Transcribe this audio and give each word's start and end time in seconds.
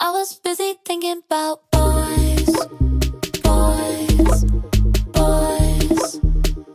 I 0.00 0.12
was 0.12 0.34
busy 0.38 0.74
thinking 0.84 1.22
about 1.26 1.60
boys, 1.72 2.46
boys, 3.42 4.44
boys. 5.10 6.20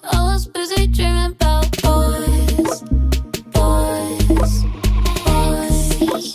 I 0.03 0.19
was 0.27 0.47
busy 0.47 0.87
dreaming 0.87 1.31
about 1.31 1.71
boys, 1.81 2.83
boys, 3.53 4.63
boys. 5.23 6.33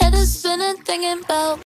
Head 0.00 0.14
is 0.14 0.36
spinning 0.36 0.82
thinking 0.84 1.22
about 1.24 1.60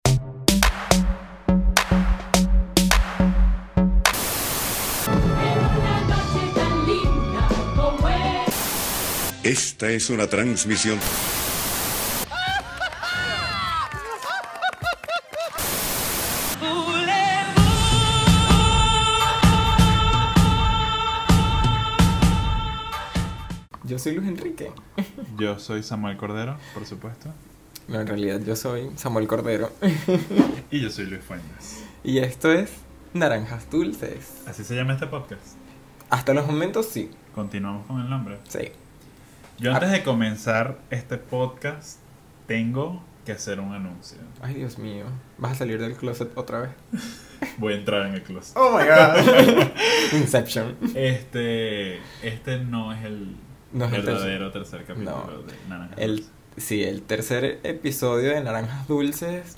Esta 9.43 9.91
es 9.91 10.09
una 10.09 10.27
transmisión 10.27 10.99
soy 24.07 24.15
Luis 24.15 24.29
Enrique. 24.29 24.71
Yo 25.37 25.59
soy 25.59 25.83
Samuel 25.83 26.15
Cordero, 26.15 26.57
por 26.73 26.85
supuesto. 26.85 27.29
No, 27.89 27.99
en 27.99 28.07
realidad 28.07 28.39
yo 28.45 28.55
soy 28.55 28.89
Samuel 28.95 29.27
Cordero. 29.27 29.71
Y 30.71 30.81
yo 30.81 30.89
soy 30.89 31.05
Luis 31.05 31.23
Fuentes. 31.23 31.85
y 32.03 32.17
esto 32.19 32.51
es 32.51 32.69
Naranjas 33.13 33.69
Dulces. 33.69 34.43
Así 34.45 34.65
se 34.65 34.75
llama 34.75 34.93
este 34.93 35.07
podcast. 35.07 35.55
Hasta 36.09 36.33
los 36.33 36.45
momentos 36.45 36.87
sí. 36.87 37.09
Continuamos 37.33 37.85
con 37.87 38.01
el 38.01 38.09
nombre. 38.09 38.39
Sí. 38.49 38.71
Yo 39.59 39.73
antes 39.73 39.91
de 39.91 40.03
comenzar 40.03 40.79
este 40.89 41.17
podcast 41.17 41.99
tengo 42.47 43.01
que 43.25 43.31
hacer 43.33 43.59
un 43.61 43.73
anuncio. 43.73 44.17
Ay, 44.41 44.55
Dios 44.55 44.77
mío. 44.77 45.05
¿Vas 45.37 45.53
a 45.53 45.55
salir 45.55 45.79
del 45.79 45.95
closet 45.95 46.31
otra 46.37 46.59
vez? 46.61 46.71
Voy 47.57 47.73
a 47.73 47.77
entrar 47.77 48.05
en 48.07 48.13
el 48.15 48.23
closet. 48.23 48.55
Oh 48.57 48.77
my 48.77 48.85
god. 48.85 49.67
Inception. 50.13 50.77
Este, 50.95 51.99
este 52.21 52.59
no 52.59 52.93
es 52.93 53.03
el 53.05 53.35
No 53.73 53.89
verdadero 53.89 54.51
tercer, 54.51 54.83
capítulo 54.85 55.11
No. 55.11 55.41
de 55.43 55.53
Naranja. 55.69 55.95
El, 55.97 56.25
sí, 56.57 56.83
el 56.83 57.01
tercer 57.01 57.59
episodio 57.63 58.31
de 58.31 58.41
Naranjas 58.41 58.87
Dulces 58.87 59.57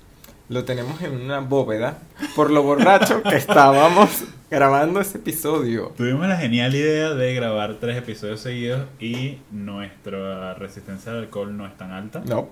lo 0.50 0.66
tenemos 0.66 1.00
en 1.04 1.14
una 1.22 1.40
bóveda 1.42 2.00
por 2.36 2.50
lo 2.50 2.64
borracho 2.64 3.22
que 3.22 3.36
estábamos 3.36 4.10
grabando 4.50 5.00
ese 5.00 5.20
episodio. 5.20 5.94
Tuvimos 5.96 6.28
la 6.28 6.38
genial 6.38 6.74
idea 6.74 7.14
de 7.14 7.34
grabar 7.36 7.76
tres 7.80 7.98
episodios 7.98 8.40
seguidos 8.42 8.88
y 9.00 9.38
nuestra 9.52 10.56
resistencia 10.56 11.12
al 11.12 11.20
alcohol 11.20 11.56
no 11.56 11.68
es 11.68 11.78
tan 11.78 11.92
alta. 11.92 12.22
No. 12.26 12.50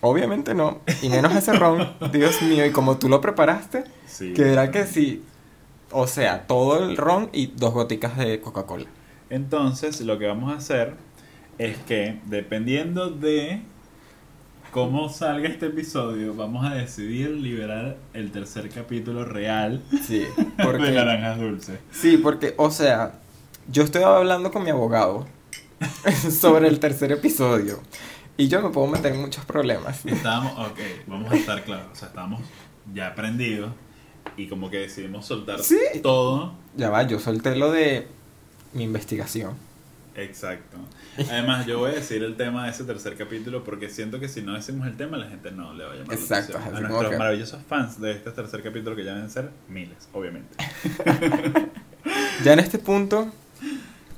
Obviamente 0.00 0.52
no. 0.54 0.80
Y 1.00 1.08
menos 1.10 1.32
ese 1.36 1.52
ron. 1.52 1.92
Dios 2.12 2.42
mío, 2.42 2.66
y 2.66 2.72
como 2.72 2.98
tú 2.98 3.08
lo 3.08 3.20
preparaste, 3.20 3.84
Sí. 4.06 4.32
que 4.34 4.52
era 4.52 4.72
que 4.72 4.84
sí. 4.84 5.22
O 5.92 6.08
sea, 6.08 6.46
todo 6.48 6.82
el 6.82 6.96
ron 6.96 7.30
y 7.32 7.48
dos 7.54 7.72
goticas 7.72 8.16
de 8.18 8.40
Coca-Cola. 8.40 8.86
Entonces, 9.32 9.98
lo 10.02 10.18
que 10.18 10.26
vamos 10.26 10.52
a 10.52 10.56
hacer 10.56 10.92
es 11.56 11.78
que, 11.78 12.20
dependiendo 12.26 13.08
de 13.08 13.62
cómo 14.72 15.08
salga 15.08 15.48
este 15.48 15.66
episodio, 15.66 16.34
vamos 16.34 16.66
a 16.70 16.74
decidir 16.74 17.30
liberar 17.30 17.96
el 18.12 18.30
tercer 18.30 18.68
capítulo 18.68 19.24
real 19.24 19.82
Sí, 20.06 20.18
de 20.36 20.64
porque. 20.64 20.90
Naranjas 20.90 21.38
Dulces. 21.40 21.78
Sí, 21.90 22.18
porque, 22.18 22.52
o 22.58 22.70
sea, 22.70 23.20
yo 23.68 23.82
estoy 23.84 24.02
hablando 24.02 24.50
con 24.50 24.64
mi 24.64 24.70
abogado 24.70 25.26
sobre 26.30 26.68
el 26.68 26.78
tercer 26.78 27.10
episodio. 27.12 27.80
Y 28.36 28.48
yo 28.48 28.60
me 28.60 28.68
puedo 28.68 28.86
meter 28.86 29.14
en 29.14 29.20
muchos 29.22 29.46
problemas. 29.46 30.04
Estábamos, 30.04 30.52
ok, 30.58 30.78
vamos 31.06 31.32
a 31.32 31.36
estar 31.36 31.64
claros, 31.64 31.86
o 31.90 31.94
sea, 31.94 32.08
estábamos 32.08 32.42
ya 32.92 33.08
aprendidos 33.08 33.72
y 34.36 34.46
como 34.48 34.68
que 34.68 34.76
decidimos 34.76 35.24
soltar 35.24 35.58
Sí. 35.60 35.78
todo. 36.02 36.52
Ya 36.76 36.90
va, 36.90 37.02
yo 37.04 37.18
solté 37.18 37.56
lo 37.56 37.72
de 37.72 38.08
mi 38.74 38.84
investigación. 38.84 39.54
Exacto. 40.14 40.76
Además, 41.16 41.64
yo 41.66 41.78
voy 41.78 41.92
a 41.92 41.94
decir 41.94 42.22
el 42.22 42.36
tema 42.36 42.64
de 42.66 42.70
ese 42.72 42.84
tercer 42.84 43.16
capítulo 43.16 43.64
porque 43.64 43.88
siento 43.88 44.20
que 44.20 44.28
si 44.28 44.42
no 44.42 44.52
decimos 44.52 44.86
el 44.86 44.96
tema, 44.96 45.16
la 45.16 45.26
gente 45.28 45.50
no 45.52 45.72
le 45.72 45.84
va 45.84 45.92
a 45.92 45.96
llamar 45.96 46.14
Exacto, 46.14 46.52
la 46.52 46.58
atención. 46.58 46.84
A 46.84 46.88
nuestros 46.88 47.10
que- 47.12 47.18
maravillosos 47.18 47.62
fans 47.66 48.00
de 48.00 48.10
este 48.12 48.30
tercer 48.30 48.62
capítulo, 48.62 48.94
que 48.94 49.04
ya 49.04 49.14
deben 49.14 49.30
ser 49.30 49.50
miles, 49.68 50.08
obviamente. 50.12 50.54
Ya 52.44 52.54
en 52.54 52.58
este 52.58 52.78
punto, 52.78 53.30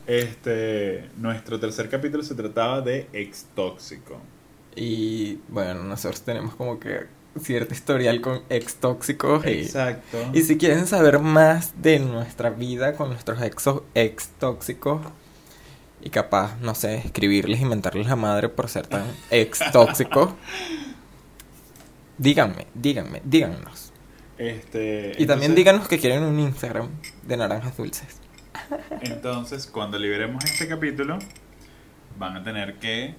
Este, 0.06 1.08
nuestro 1.18 1.60
tercer 1.60 1.88
capítulo 1.88 2.22
se 2.22 2.34
trataba 2.34 2.80
de 2.80 3.08
ex 3.12 3.46
tóxico. 3.54 4.20
y 4.76 5.38
bueno, 5.48 5.82
nosotros 5.84 6.22
tenemos 6.22 6.54
como 6.54 6.80
que 6.80 7.06
cierto 7.40 7.74
historial 7.74 8.20
con 8.20 8.42
ex 8.48 8.76
tóxicos. 8.76 9.44
Y, 9.46 9.60
Exacto. 9.62 10.18
y 10.32 10.42
si 10.42 10.56
quieren 10.56 10.86
saber 10.86 11.18
más 11.18 11.80
de 11.82 11.98
nuestra 11.98 12.50
vida 12.50 12.94
con 12.94 13.10
nuestros 13.10 13.40
ex, 13.42 13.64
ex 13.94 14.28
tóxicos, 14.38 15.02
y 16.02 16.10
capaz, 16.10 16.58
no 16.60 16.74
sé, 16.74 16.96
escribirles 16.96 17.60
y 17.60 17.64
mentarles 17.64 18.06
la 18.06 18.16
madre 18.16 18.48
por 18.48 18.68
ser 18.68 18.86
tan 18.86 19.04
ex 19.30 19.60
tóxicos, 19.72 20.32
díganme, 22.18 22.66
díganme, 22.74 23.22
díganos. 23.24 23.92
Este, 24.36 25.12
Y 25.16 25.26
también 25.26 25.54
díganos 25.54 25.88
que 25.88 25.98
quieren 25.98 26.24
un 26.24 26.38
Instagram 26.40 26.88
de 27.22 27.36
naranjas 27.36 27.76
dulces. 27.76 28.20
Entonces, 29.00 29.66
cuando 29.66 29.98
liberemos 29.98 30.44
este 30.44 30.66
capítulo, 30.66 31.18
van 32.18 32.36
a 32.36 32.42
tener 32.42 32.78
que 32.78 33.14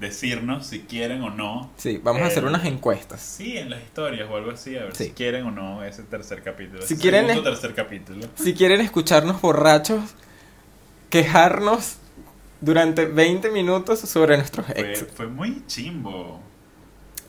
decirnos 0.00 0.66
si 0.66 0.80
quieren 0.80 1.22
o 1.22 1.30
no. 1.30 1.70
Sí, 1.76 2.00
vamos 2.02 2.22
a 2.22 2.26
hacer 2.26 2.44
unas 2.44 2.64
encuestas. 2.64 3.20
Sí, 3.20 3.56
en 3.58 3.70
las 3.70 3.80
historias 3.82 4.28
o 4.30 4.36
algo 4.36 4.50
así, 4.50 4.76
a 4.76 4.84
ver 4.84 4.96
Sí. 4.96 5.04
si 5.04 5.10
quieren 5.10 5.44
o 5.46 5.50
no 5.50 5.84
ese 5.84 6.02
tercer 6.02 6.42
capítulo. 6.42 6.80
Si 6.82 6.94
ese 6.94 7.02
quieren 7.02 7.26
segundo 7.28 7.50
tercer 7.50 7.74
capítulo. 7.74 8.26
Si 8.34 8.54
quieren 8.54 8.80
escucharnos 8.80 9.40
borrachos, 9.40 10.00
quejarnos 11.10 11.96
durante 12.60 13.06
20 13.06 13.50
minutos 13.50 14.00
sobre 14.00 14.36
nuestros 14.36 14.66
Fue, 14.66 14.80
ex. 14.80 15.06
fue 15.14 15.26
muy 15.26 15.64
chimbo. 15.66 16.40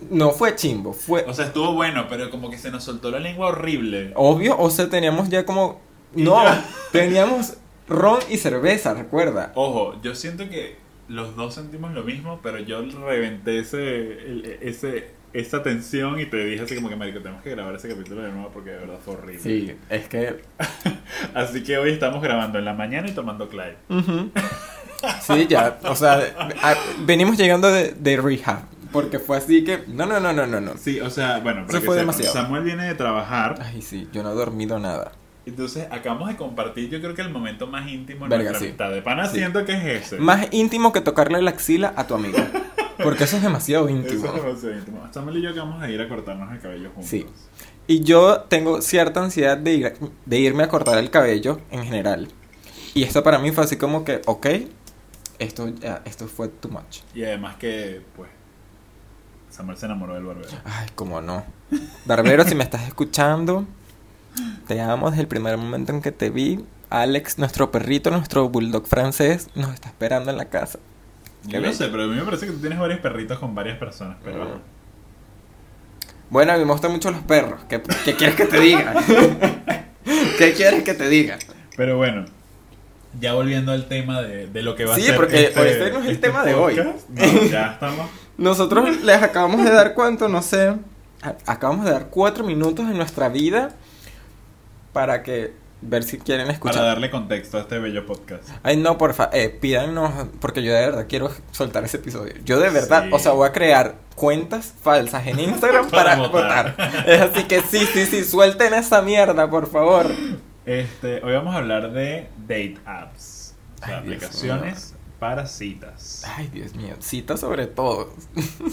No 0.10 0.32
fue 0.32 0.56
chimbo, 0.56 0.94
fue 0.94 1.24
O 1.28 1.34
sea, 1.34 1.46
estuvo 1.46 1.74
bueno, 1.74 2.08
pero 2.10 2.32
como 2.32 2.50
que 2.50 2.58
se 2.58 2.72
nos 2.72 2.84
soltó 2.84 3.12
la 3.12 3.20
lengua 3.20 3.48
horrible. 3.50 4.12
obvio, 4.16 4.58
o 4.58 4.70
sea, 4.70 4.90
teníamos 4.90 5.30
ya 5.30 5.46
como... 5.46 5.80
No, 6.16 6.44
ya. 6.44 6.66
teníamos 6.92 7.54
ron 7.88 8.20
y 8.30 8.38
cerveza, 8.38 8.94
recuerda. 8.94 9.52
Ojo, 9.56 10.02
yo 10.02 10.16
siento 10.16 10.50
que 10.50 10.76
los 11.08 11.36
dos 11.36 11.56
sentimos 11.56 11.94
lo 11.94 12.04
mismo, 12.04 12.40
pero 12.42 12.60
yo 12.60 12.82
reventé 13.06 13.60
ese, 13.60 14.58
ese, 14.62 15.12
esa 15.34 15.62
tensión 15.64 16.20
y 16.20 16.26
te 16.26 16.38
dije 16.46 16.64
así 16.64 16.76
como 16.76 16.90
que, 16.90 16.96
marico, 16.96 17.20
tenemos 17.20 17.42
que 17.44 17.50
grabar 17.52 17.76
ese 17.76 17.90
capítulo 17.90 18.22
de 18.22 18.32
nuevo 18.32 18.50
porque 18.54 18.72
de 18.72 18.78
verdad 18.80 19.00
fue 19.04 19.16
horrible. 19.16 19.42
Sí, 19.42 19.76
es 19.90 20.08
que... 20.08 20.42
Así 21.34 21.64
que 21.64 21.78
hoy 21.78 21.92
estamos 21.92 22.22
grabando 22.24 22.58
en 22.60 22.66
la 22.66 22.74
mañana 22.74 23.08
y 23.08 23.12
tomando 23.12 23.48
Clyde. 23.50 23.76
Sí, 25.22 25.48
ya, 25.48 25.80
o 25.84 25.96
sea, 25.96 26.14
a- 26.62 26.76
venimos 27.06 27.38
llegando 27.38 27.72
de, 27.72 27.94
de 27.94 28.18
rehab, 28.18 28.62
porque 28.92 29.20
fue 29.20 29.38
así 29.38 29.64
que... 29.64 29.84
No, 29.88 30.06
no, 30.06 30.20
no, 30.20 30.32
no, 30.32 30.46
no, 30.46 30.62
no. 30.62 30.78
Sí, 30.78 31.00
o 31.00 31.10
sea, 31.10 31.40
bueno, 31.40 31.66
que 31.68 31.80
fue 31.82 31.96
demasiado. 31.98 32.34
Samuel 32.34 32.64
viene 32.64 32.86
de 32.88 32.96
trabajar, 32.96 33.56
Ay, 33.62 33.82
sí, 33.82 34.08
yo 34.14 34.22
no 34.24 34.32
he 34.32 34.36
dormido 34.36 34.80
nada. 34.80 35.12
Entonces 35.46 35.88
acabamos 35.92 36.30
de 36.30 36.36
compartir 36.36 36.90
yo 36.90 37.00
creo 37.02 37.16
que 37.16 37.22
el 37.22 37.30
momento 37.32 37.68
más 37.68 37.88
íntimo 37.90 38.28
de 38.28 38.36
nuestra 38.38 38.60
sí. 38.60 38.66
amistad. 38.66 38.92
De 38.92 39.02
pana 39.02 39.28
Sí. 39.28 39.38
siento 39.38 39.66
que 39.66 39.74
es 39.74 40.04
ese. 40.06 40.18
Más 40.20 40.48
íntimo 40.52 40.92
que 40.92 41.02
tocarle 41.02 41.42
la 41.42 41.52
axila 41.52 41.94
a 41.96 42.06
tu 42.08 42.14
amigo. 42.16 42.38
Porque 43.04 43.24
eso 43.24 43.38
es 43.38 43.42
demasiado 43.44 43.88
Eso 43.88 43.98
íntimo. 43.98 44.26
es 44.28 44.34
demasiado 44.44 44.76
íntimo. 44.78 45.08
Samuel 45.12 45.38
y 45.38 45.42
yo 45.42 45.50
acabamos 45.50 45.82
de 45.82 45.92
ir 45.92 46.02
a 46.02 46.08
cortarnos 46.08 46.52
el 46.52 46.60
cabello 46.60 46.90
juntos. 46.92 47.10
Sí. 47.10 47.26
Y 47.88 48.02
yo 48.04 48.42
tengo 48.42 48.82
cierta 48.82 49.24
ansiedad 49.24 49.58
de, 49.58 49.74
ir- 49.74 50.10
de 50.26 50.40
irme 50.40 50.64
a 50.64 50.68
cortar 50.68 50.98
el 51.00 51.10
cabello 51.10 51.60
en 51.72 51.84
general. 51.84 52.28
Y 52.94 53.02
esto 53.04 53.24
para 53.24 53.40
mí 53.40 53.52
fue 53.52 53.64
así 53.64 53.78
como 53.78 54.06
que, 54.06 54.22
ok, 54.28 54.46
esto, 55.40 55.68
esto 56.06 56.28
fue 56.28 56.50
too 56.50 56.70
much. 56.70 57.00
Y 57.16 57.24
además 57.24 57.56
que, 57.56 58.02
pues, 58.16 58.30
Samuel 59.50 59.78
se 59.78 59.88
enamoró 59.88 60.14
del 60.14 60.24
barbero. 60.26 60.50
Ay, 60.64 60.88
cómo 60.96 61.22
no. 61.22 61.44
Barbero, 62.06 62.44
si 62.44 62.54
me 62.56 62.64
estás 62.64 62.88
escuchando, 62.88 63.66
te 64.68 64.82
amo 64.82 65.10
desde 65.10 65.22
el 65.24 65.28
primer 65.28 65.58
momento 65.58 65.92
en 65.92 66.02
que 66.02 66.12
te 66.12 66.30
vi. 66.30 66.64
Alex, 66.90 67.38
nuestro 67.38 67.72
perrito, 67.72 68.12
nuestro 68.12 68.50
bulldog 68.50 68.86
francés, 68.88 69.48
nos 69.56 69.74
está 69.74 69.90
esperando 69.90 70.30
en 70.32 70.38
la 70.38 70.46
casa. 70.46 70.80
Yo 71.44 71.60
no 71.62 71.72
sé, 71.74 71.88
pero 71.88 72.04
a 72.04 72.08
mí 72.08 72.16
me 72.16 72.24
parece 72.24 72.46
que 72.46 72.52
tú 72.52 72.60
tienes 72.60 72.78
varios 72.80 73.00
perritos 73.00 73.40
con 73.40 73.56
varias 73.56 73.78
personas, 73.78 74.18
pero... 74.24 74.46
Mm. 74.46 74.62
Bueno, 76.30 76.54
a 76.54 76.58
mí 76.58 76.64
me 76.66 76.72
gustan 76.72 76.92
mucho 76.92 77.12
los 77.12 77.22
perros. 77.24 77.62
¿Qué, 77.68 77.82
qué 78.06 78.16
quieres 78.16 78.36
que 78.36 78.46
te 78.46 78.60
diga? 78.60 78.94
¿Qué 80.38 80.54
quieres 80.54 80.84
que 80.84 80.94
te 80.94 81.10
diga? 81.10 81.38
Pero 81.76 81.98
bueno, 81.98 82.26
ya 83.20 83.34
volviendo 83.34 83.72
al 83.72 83.88
tema 83.88 84.22
de, 84.22 84.48
de 84.48 84.64
lo 84.64 84.76
que 84.76 84.86
va 84.86 84.96
Sí, 84.96 85.02
a 85.02 85.06
ser 85.08 85.16
porque 85.16 85.44
este, 85.46 85.72
este 85.72 85.92
no 85.92 86.00
es 86.00 86.08
el 86.08 86.20
tema 86.20 86.44
de 86.46 86.54
hoy. 86.54 86.76
no, 86.76 86.96
ya 87.50 87.72
estamos... 87.74 88.10
Nosotros 88.38 89.02
les 89.04 89.22
acabamos 89.22 89.64
de 89.64 89.72
dar 89.72 89.94
cuánto, 89.94 90.30
no 90.30 90.42
sé. 90.42 90.74
Acabamos 91.46 91.86
de 91.86 91.92
dar 91.92 92.08
cuatro 92.10 92.44
minutos 92.46 92.88
de 92.88 92.94
nuestra 92.94 93.30
vida 93.30 93.72
para 94.94 95.24
que 95.24 95.54
ver 95.84 96.04
si 96.04 96.20
quieren 96.20 96.46
Para 96.46 96.54
escuchar. 96.54 96.84
darle 96.84 97.10
contexto 97.10 97.58
a 97.58 97.62
este 97.62 97.80
bello 97.80 98.06
podcast. 98.06 98.48
Ay, 98.62 98.78
no, 98.78 98.98
porfa, 98.98 99.30
eh, 99.34 99.50
pídanos, 99.50 100.28
porque 100.40 100.62
yo 100.62 100.74
de 100.74 100.80
verdad 100.82 101.06
quiero 101.10 101.32
soltar 101.52 101.84
ese 101.84 101.98
episodio. 101.98 102.34
Yo 102.46 102.60
de 102.60 102.70
verdad, 102.70 103.06
Sí. 103.06 103.10
o 103.14 103.20
sea, 103.20 103.32
voy 103.32 103.48
a 103.50 103.52
crear 103.52 103.96
cuentas 104.16 104.74
falsas 104.84 105.26
en 105.26 105.40
Instagram 105.40 105.90
para, 105.90 106.18
Para 106.18 106.28
votar. 106.28 106.72
votar. 106.78 107.12
Así 107.32 107.46
que 107.46 107.62
sí, 107.62 107.80
sí, 107.92 108.06
sí, 108.06 108.24
suelten 108.24 108.74
esa 108.76 109.02
mierda, 109.02 109.50
por 109.50 109.68
favor. 109.70 110.06
Este, 110.66 111.24
hoy 111.24 111.34
vamos 111.34 111.56
a 111.56 111.58
hablar 111.58 111.92
de 111.92 112.30
date 112.48 112.78
apps. 112.86 113.56
O 113.82 113.86
sea, 113.86 113.98
Ay, 113.98 114.04
Dios 114.06 114.16
aplicaciones 114.18 114.94
para 115.20 115.48
citas. 115.48 116.24
Ay, 116.38 116.48
Dios 116.54 116.76
mío, 116.76 116.96
cita 117.00 117.38
sobre 117.38 117.66
todo. 117.66 118.14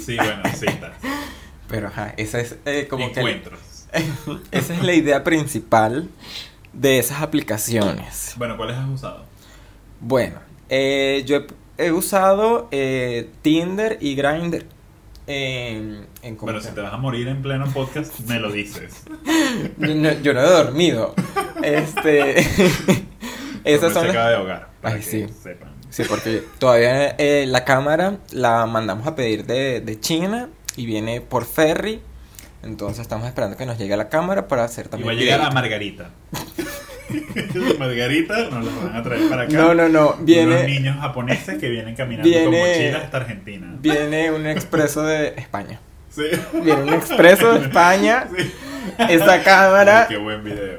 Sí, 0.05 0.17
bueno, 0.17 0.43
citas. 0.55 0.93
Pero 1.69 1.89
ajá, 1.89 2.13
esa 2.19 2.41
es 2.41 2.57
eh, 2.67 2.87
como 2.89 3.11
que... 3.13 3.23
Esa 4.51 4.75
es 4.75 4.83
la 4.83 4.93
idea 4.95 5.25
principal 5.25 6.09
de 6.73 6.99
esas 6.99 7.23
aplicaciones. 7.23 8.35
Bueno, 8.37 8.57
¿cuáles 8.57 8.77
has 8.77 8.89
usado? 8.89 9.25
Bueno, 10.01 10.37
eh, 10.69 11.25
yo 11.27 11.37
he, 11.79 11.87
he 11.87 11.93
usado 11.93 12.69
eh, 12.71 13.31
Tinder 13.43 13.99
y 14.01 14.15
Grindr 14.15 14.65
en, 15.27 16.07
en 16.23 16.37
Bueno, 16.39 16.61
que- 16.61 16.67
si 16.67 16.73
te 16.75 16.81
vas 16.81 16.93
a 16.93 16.97
morir 16.99 17.29
en 17.29 17.43
pleno 17.43 17.67
podcast, 17.73 18.19
me 18.21 18.39
lo 18.39 18.51
dices. 18.53 19.03
yo, 19.79 19.87
no, 19.95 20.13
yo 20.21 20.35
no 20.35 20.41
he 20.41 20.49
dormido. 20.51 21.15
Este, 21.63 22.39
esas 23.65 23.93
son 23.93 24.05
se 24.05 24.11
acaba 24.11 24.29
de 24.31 24.37
ahogar. 24.37 24.69
Ay, 24.83 25.03
sí. 25.03 25.27
sepan. 25.43 25.71
Sí, 25.91 26.03
porque 26.09 26.45
todavía 26.59 27.11
eh, 27.19 27.47
la 27.49 27.65
cámara 27.65 28.19
la 28.31 28.67
mandamos 28.67 29.07
a 29.07 29.15
pedir 29.15 29.47
de, 29.47 29.81
de 29.81 29.99
China 30.01 30.51
y 30.77 30.85
viene 30.87 31.21
por 31.23 31.45
ferry. 31.47 32.01
Entonces 32.63 33.01
estamos 33.01 33.27
esperando 33.27 33.57
que 33.57 33.67
nos 33.67 33.79
llegue 33.79 33.97
la 33.97 34.09
cámara 34.09 34.49
para 34.49 34.65
hacer 34.65 34.87
Y 34.87 34.89
también. 34.89 35.09
va 35.09 35.13
a 35.13 35.17
llegar 35.17 35.41
a. 35.43 35.51
Margarita. 35.51 36.11
Margarita 37.79 38.51
nos 38.51 38.65
la 38.65 38.73
van 38.85 38.97
a 38.97 39.03
traer 39.03 39.29
para 39.29 39.43
acá. 39.43 39.53
No, 39.57 39.75
no, 39.75 39.89
no. 39.89 40.09
Unos 40.13 40.25
Viene, 40.25 40.65
niños 40.67 40.97
japoneses 41.01 41.59
que 41.59 41.69
vienen 41.69 41.95
caminando 41.95 42.31
con 42.31 42.51
Viene- 42.51 42.69
mochilas 42.69 43.05
hasta 43.05 43.17
Argentina. 43.19 43.77
viene 43.81 44.31
un 44.33 44.47
expreso 44.47 45.03
de 45.03 45.29
España. 45.37 45.81
Sí. 46.11 46.25
Viene 46.63 46.83
un 46.83 46.93
expreso 46.95 47.53
de 47.55 47.67
España. 47.67 48.27
Sí. 48.89 49.05
Esa 49.11 49.33
Ay, 49.35 49.43
cámara. 49.43 50.07
qué 50.09 50.17
buen 50.17 50.43
video. 50.43 50.79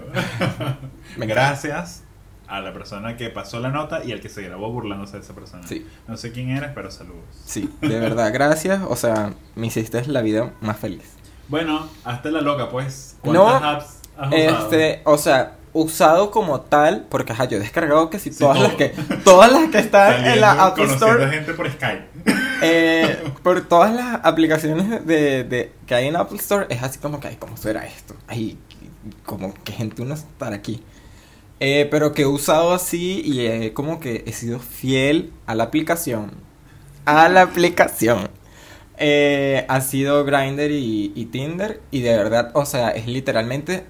Me 1.18 1.28
Gracias 1.28 2.04
a 2.48 2.60
la 2.60 2.74
persona 2.74 3.16
que 3.18 3.30
pasó 3.30 3.60
la 3.60 3.70
nota 3.70 4.04
y 4.04 4.12
al 4.14 4.20
que 4.20 4.30
se 4.30 4.42
grabó 4.42 4.72
burlándose 4.72 5.18
de 5.18 5.24
esa 5.24 5.36
persona. 5.36 5.68
Sí. 5.68 5.86
No 6.08 6.18
sé 6.18 6.32
quién 6.32 6.50
eres, 6.50 6.72
pero 6.74 6.90
saludos. 6.90 7.24
Sí, 7.46 7.70
de 7.82 8.00
verdad, 8.00 8.32
gracias. 8.34 8.82
O 8.88 8.96
sea, 8.96 9.34
me 9.56 9.68
hiciste 9.68 10.04
la 10.08 10.22
vida 10.24 10.54
más 10.62 10.78
feliz. 10.80 11.04
Bueno, 11.50 11.90
hazte 12.06 12.32
la 12.32 12.42
loca, 12.42 12.70
pues. 12.70 13.18
No, 13.24 13.44
¿Cuántas 13.46 13.64
apps 13.64 13.86
has 14.18 14.34
usado? 14.38 14.72
Este, 14.72 15.02
o 15.04 15.18
sea, 15.18 15.56
usado 15.74 16.32
como 16.32 16.62
tal, 16.62 17.06
porque 17.10 17.34
ajá, 17.34 17.46
yo 17.46 17.58
he 17.58 17.60
descargado 17.60 18.10
que 18.10 18.20
si 18.20 18.32
Sí, 18.32 18.40
todas 18.40 18.58
todo. 18.58 18.68
las 18.68 18.76
que 18.76 18.90
todas 19.24 19.52
las 19.52 19.70
que 19.70 19.80
están 19.80 20.26
en 20.26 20.42
la 20.42 20.52
App 20.52 20.76
conociendo 20.76 21.08
Store, 21.08 21.30
gente 21.30 21.54
por 21.54 21.72
Skype. 21.72 22.08
eh, 22.62 23.24
por 23.44 23.62
todas 23.68 23.94
las 23.94 24.20
aplicaciones 24.24 25.06
de, 25.06 25.44
de 25.44 25.72
que 25.86 25.96
hay 25.96 26.08
en 26.08 26.16
Apple 26.16 26.38
Store, 26.38 26.68
es 26.70 26.82
así 26.84 27.00
como 27.00 27.20
que, 27.20 27.30
ay, 27.30 27.36
¿cómo 27.38 27.58
será 27.58 27.86
esto? 27.86 28.16
Ay, 28.28 28.58
como 29.26 29.54
que 29.64 29.72
gente 29.74 30.02
uno 30.02 30.14
estar 30.14 30.54
aquí. 30.54 30.84
Eh, 31.60 31.88
pero 31.92 32.14
que 32.14 32.22
he 32.22 32.26
usado 32.26 32.74
así 32.74 33.22
y 33.26 33.46
he 33.46 33.74
como 33.74 34.00
que 34.00 34.24
he 34.26 34.32
sido 34.34 34.60
fiel 34.60 35.34
a 35.46 35.56
la 35.56 35.66
aplicación. 35.66 36.32
A 37.06 37.28
la 37.28 37.42
aplicación. 37.42 38.30
Eh, 39.00 39.66
ha 39.70 39.82
sido 39.82 40.26
Grindr 40.26 40.72
y, 40.72 41.12
y 41.16 41.26
Tinder. 41.26 41.82
Y 41.92 42.02
de 42.02 42.16
verdad, 42.18 42.52
o 42.54 42.66
sea, 42.66 42.90
es 42.92 43.08
literalmente. 43.08 43.86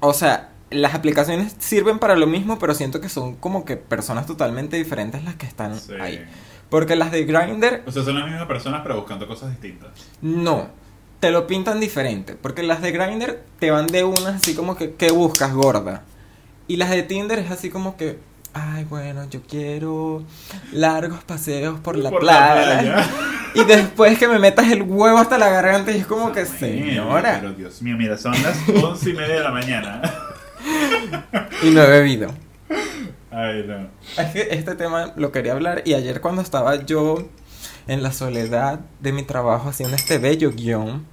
O 0.00 0.12
sea, 0.12 0.50
las 0.70 0.94
aplicaciones 0.94 1.56
sirven 1.58 1.98
para 1.98 2.16
lo 2.16 2.26
mismo, 2.26 2.58
pero 2.58 2.74
siento 2.74 3.00
que 3.00 3.08
son 3.08 3.34
como 3.36 3.64
que 3.64 3.76
personas 3.76 4.26
totalmente 4.26 4.76
diferentes 4.76 5.24
las 5.24 5.34
que 5.36 5.46
están 5.46 5.78
Sí. 5.78 5.94
ahí. 6.00 6.24
Porque 6.68 6.94
las 6.96 7.10
de 7.10 7.24
Grindr, 7.24 7.82
O 7.86 7.90
sea, 7.90 8.04
son 8.04 8.14
las 8.14 8.26
mismas 8.28 8.46
personas, 8.46 8.82
pero 8.82 8.96
buscando 8.96 9.26
cosas 9.26 9.50
distintas. 9.50 9.90
no. 10.22 10.78
Te 11.20 11.30
lo 11.30 11.46
pintan 11.46 11.80
diferente. 11.80 12.34
Porque 12.34 12.62
las 12.62 12.80
de 12.80 12.92
Grindr 12.92 13.40
te 13.58 13.70
van 13.70 13.86
de 13.88 14.04
unas 14.04 14.36
así 14.36 14.54
como 14.54 14.74
que, 14.74 14.94
¿qué 14.94 15.10
buscas, 15.10 15.52
gorda? 15.52 16.02
Y 16.66 16.76
las 16.76 16.88
de 16.88 17.02
Tinder 17.02 17.38
es 17.40 17.50
así 17.50 17.68
como 17.68 17.98
que, 17.98 18.18
ay, 18.54 18.84
bueno, 18.84 19.28
yo 19.30 19.40
quiero 19.48 20.22
largos 20.72 21.22
paseos 21.24 21.80
por 21.80 21.96
la 21.96 22.10
Por 22.10 22.20
playa. 22.20 23.08
Y 23.52 23.64
después 23.64 24.16
que 24.16 24.28
me 24.28 24.38
metas 24.38 24.70
el 24.70 24.82
huevo 24.82 25.18
hasta 25.18 25.36
la 25.36 25.48
garganta 25.48 25.90
y 25.90 25.96
es 25.96 26.06
como 26.06 26.30
que, 26.30 26.46
señora. 26.46 27.38
Pero 27.40 27.52
Dios 27.52 27.82
mío, 27.82 27.96
mira, 27.96 28.16
son 28.16 28.32
las 28.44 28.56
once 28.68 29.10
y 29.10 29.12
media 29.12 29.34
de 29.34 29.40
la 29.40 29.50
mañana. 29.50 30.02
Y 31.62 31.70
no 31.70 31.82
he 31.82 31.86
bebido. 31.88 32.32
Ay, 33.30 33.64
no. 33.66 33.88
Es 34.22 34.30
que 34.32 34.48
este 34.50 34.74
tema 34.74 35.12
lo 35.16 35.32
quería 35.32 35.52
hablar 35.52 35.82
y 35.84 35.94
ayer 35.94 36.20
cuando 36.20 36.42
estaba 36.42 36.84
yo 36.84 37.28
en 37.86 38.02
la 38.02 38.12
soledad 38.12 38.80
de 39.00 39.12
mi 39.12 39.22
trabajo 39.22 39.68
haciendo 39.68 39.96
este 39.96 40.18
bello 40.18 40.52
guion 40.52 41.06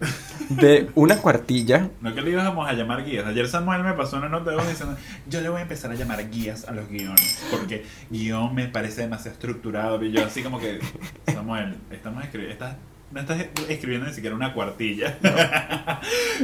de 0.50 0.90
una 0.96 1.18
cuartilla. 1.18 1.90
No 2.02 2.14
que 2.14 2.22
le 2.22 2.32
íbamos 2.32 2.68
a 2.68 2.74
llamar 2.74 3.06
guías. 3.06 3.26
Ayer 3.26 3.48
Samuel 3.48 3.84
me 3.84 3.94
pasó 3.94 4.18
una 4.18 4.30
nota 4.30 4.52
de 4.52 4.58
voz 4.58 4.68
diciendo, 4.68 4.98
yo 5.28 5.42
le 5.42 5.50
voy 5.50 5.60
a 5.60 5.62
empezar 5.64 5.92
a 5.92 5.96
llamar 5.96 6.30
guías 6.30 6.68
a 6.68 6.72
los 6.72 6.88
guiones, 6.90 7.44
porque 7.52 7.86
guion 8.10 8.54
me 8.56 8.68
parece 8.68 9.02
demasiado 9.02 9.34
estructurado. 9.34 10.04
Y 10.04 10.12
yo 10.12 10.26
así 10.26 10.42
como 10.42 10.60
que, 10.60 10.80
Samuel, 11.26 11.76
estamos 11.92 12.24
escribiendo, 12.24 12.54
estás, 12.54 12.76
no 13.12 13.20
estás 13.20 13.46
escribiendo 13.70 14.08
ni 14.08 14.14
siquiera 14.14 14.36
una 14.36 14.54
cuartilla. 14.54 15.18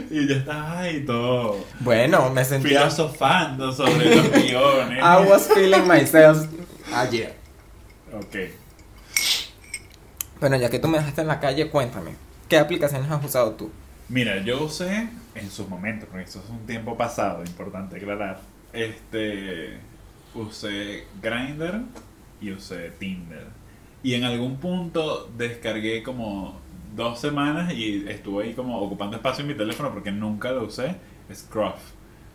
y 0.09 0.27
ya 0.27 0.35
estás 0.35 0.77
ahí 0.77 1.05
todo 1.05 1.65
Bueno, 1.79 2.29
me 2.29 2.43
sentía... 2.45 2.79
filosofando 2.79 3.71
sobre 3.71 4.15
los 4.15 4.31
guiones. 4.31 4.99
I 4.99 5.29
was 5.29 5.49
feeling 5.53 5.87
myself 5.87 6.47
ayer. 6.93 7.35
Ok. 8.13 8.62
Bueno, 10.43 10.57
ya 10.57 10.69
que 10.69 10.77
tú 10.77 10.89
me 10.89 10.97
dejaste 10.97 11.21
en 11.21 11.27
la 11.27 11.39
calle, 11.39 11.69
cuéntame. 11.69 12.11
¿Qué 12.49 12.57
aplicaciones 12.57 13.09
has 13.09 13.23
usado 13.23 13.51
tú? 13.51 13.71
Mira, 14.09 14.43
yo 14.43 14.65
usé 14.65 15.07
en 15.35 15.49
sus 15.49 15.69
momentos, 15.69 16.09
porque 16.11 16.25
eso 16.25 16.41
es 16.43 16.49
un 16.49 16.65
tiempo 16.65 16.97
pasado, 16.97 17.45
importante 17.45 17.95
aclarar. 17.95 18.41
Este. 18.73 19.77
Usé 20.35 21.05
Grindr 21.21 21.79
y 22.41 22.51
usé 22.51 22.89
Tinder. 22.99 23.45
Y 24.03 24.15
en 24.15 24.25
algún 24.25 24.57
punto 24.57 25.29
descargué 25.37 26.03
como 26.03 26.59
dos 26.93 27.21
semanas 27.21 27.71
y 27.73 28.03
estuve 28.09 28.43
ahí 28.43 28.53
como 28.53 28.81
ocupando 28.81 29.15
espacio 29.15 29.43
en 29.43 29.47
mi 29.47 29.53
teléfono 29.53 29.93
porque 29.93 30.11
nunca 30.11 30.51
lo 30.51 30.65
usé. 30.65 30.97
Scruff. 31.33 31.79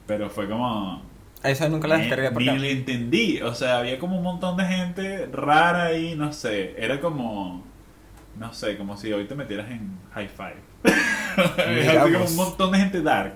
Pero 0.07 0.31
fue 0.31 0.49
como. 0.49 1.03
Esa 1.43 1.69
nunca 1.69 1.87
la 1.89 1.97
ni- 1.99 2.05
descargué 2.05 2.29
Ni 2.29 2.33
porque... 2.33 2.53
lo 2.53 2.65
entendí. 2.65 3.43
O 3.43 3.55
sea, 3.55 3.81
había 3.81 3.99
como 3.99 4.17
un 4.17 4.23
montón 4.23 4.57
de 4.57 4.65
gente 4.65 5.27
rara 5.27 5.85
ahí, 5.89 6.15
no 6.17 6.33
sé. 6.33 6.75
Era 6.83 7.03
como. 7.03 7.68
No 8.39 8.53
sé, 8.53 8.77
como 8.77 8.97
si 8.97 9.13
hoy 9.13 9.27
te 9.27 9.35
metieras 9.35 9.71
en 9.71 9.99
High 10.15 10.29
Five. 10.29 10.57
Así 11.99 12.13
como 12.13 12.25
un 12.25 12.37
montón 12.37 12.73
de 12.73 12.79
gente 12.79 13.03
dark. 13.03 13.35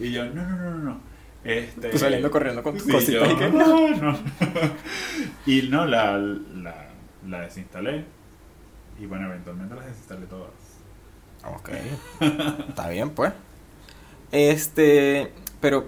Y 0.00 0.10
yo, 0.12 0.24
no, 0.26 0.42
no, 0.46 0.56
no, 0.56 0.70
no. 0.70 0.78
no. 0.78 1.00
Este, 1.44 1.88
Tú 1.90 1.98
saliendo 1.98 2.30
corriendo 2.30 2.62
con 2.62 2.74
tus 2.76 2.84
Sí, 2.86 2.92
cositas 2.92 3.28
yo, 3.28 3.34
y 3.34 3.36
que... 3.36 3.48
no, 3.50 3.88
no. 3.96 4.18
y 5.46 5.62
no, 5.62 5.86
la, 5.86 6.16
la, 6.18 6.88
la 7.28 7.40
desinstalé. 7.40 8.04
Y 9.00 9.06
bueno, 9.06 9.26
eventualmente 9.26 9.74
las 9.74 9.86
desinstalé 9.86 10.26
todas. 10.26 10.50
Ok. 11.44 11.70
Está 12.68 12.88
bien, 12.88 13.10
pues. 13.10 13.32
Este, 14.30 15.32
pero, 15.60 15.86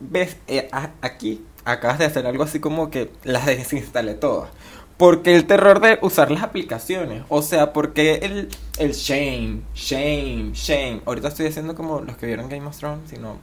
ves, 0.00 0.36
Eh, 0.46 0.68
a- 0.72 0.90
aquí 1.02 1.44
acabas 1.64 1.98
de 1.98 2.04
hacer 2.06 2.26
algo 2.26 2.44
así 2.44 2.60
como 2.60 2.90
que 2.90 3.10
las 3.24 3.46
desinstalé 3.46 4.14
todas. 4.14 4.50
Porque 5.00 5.34
el 5.34 5.46
terror 5.46 5.80
de 5.80 5.98
usar 6.02 6.30
las 6.30 6.42
aplicaciones. 6.42 7.22
O 7.30 7.40
sea, 7.40 7.72
porque 7.72 8.16
el, 8.16 8.50
el 8.76 8.92
shame, 8.92 9.62
shame, 9.74 10.52
shame. 10.52 11.00
Ahorita 11.06 11.28
estoy 11.28 11.46
haciendo 11.46 11.74
como 11.74 12.02
los 12.02 12.18
que 12.18 12.26
vieron 12.26 12.50
Game 12.50 12.66
of 12.66 12.76
Thrones, 12.76 13.08
sino. 13.08 13.38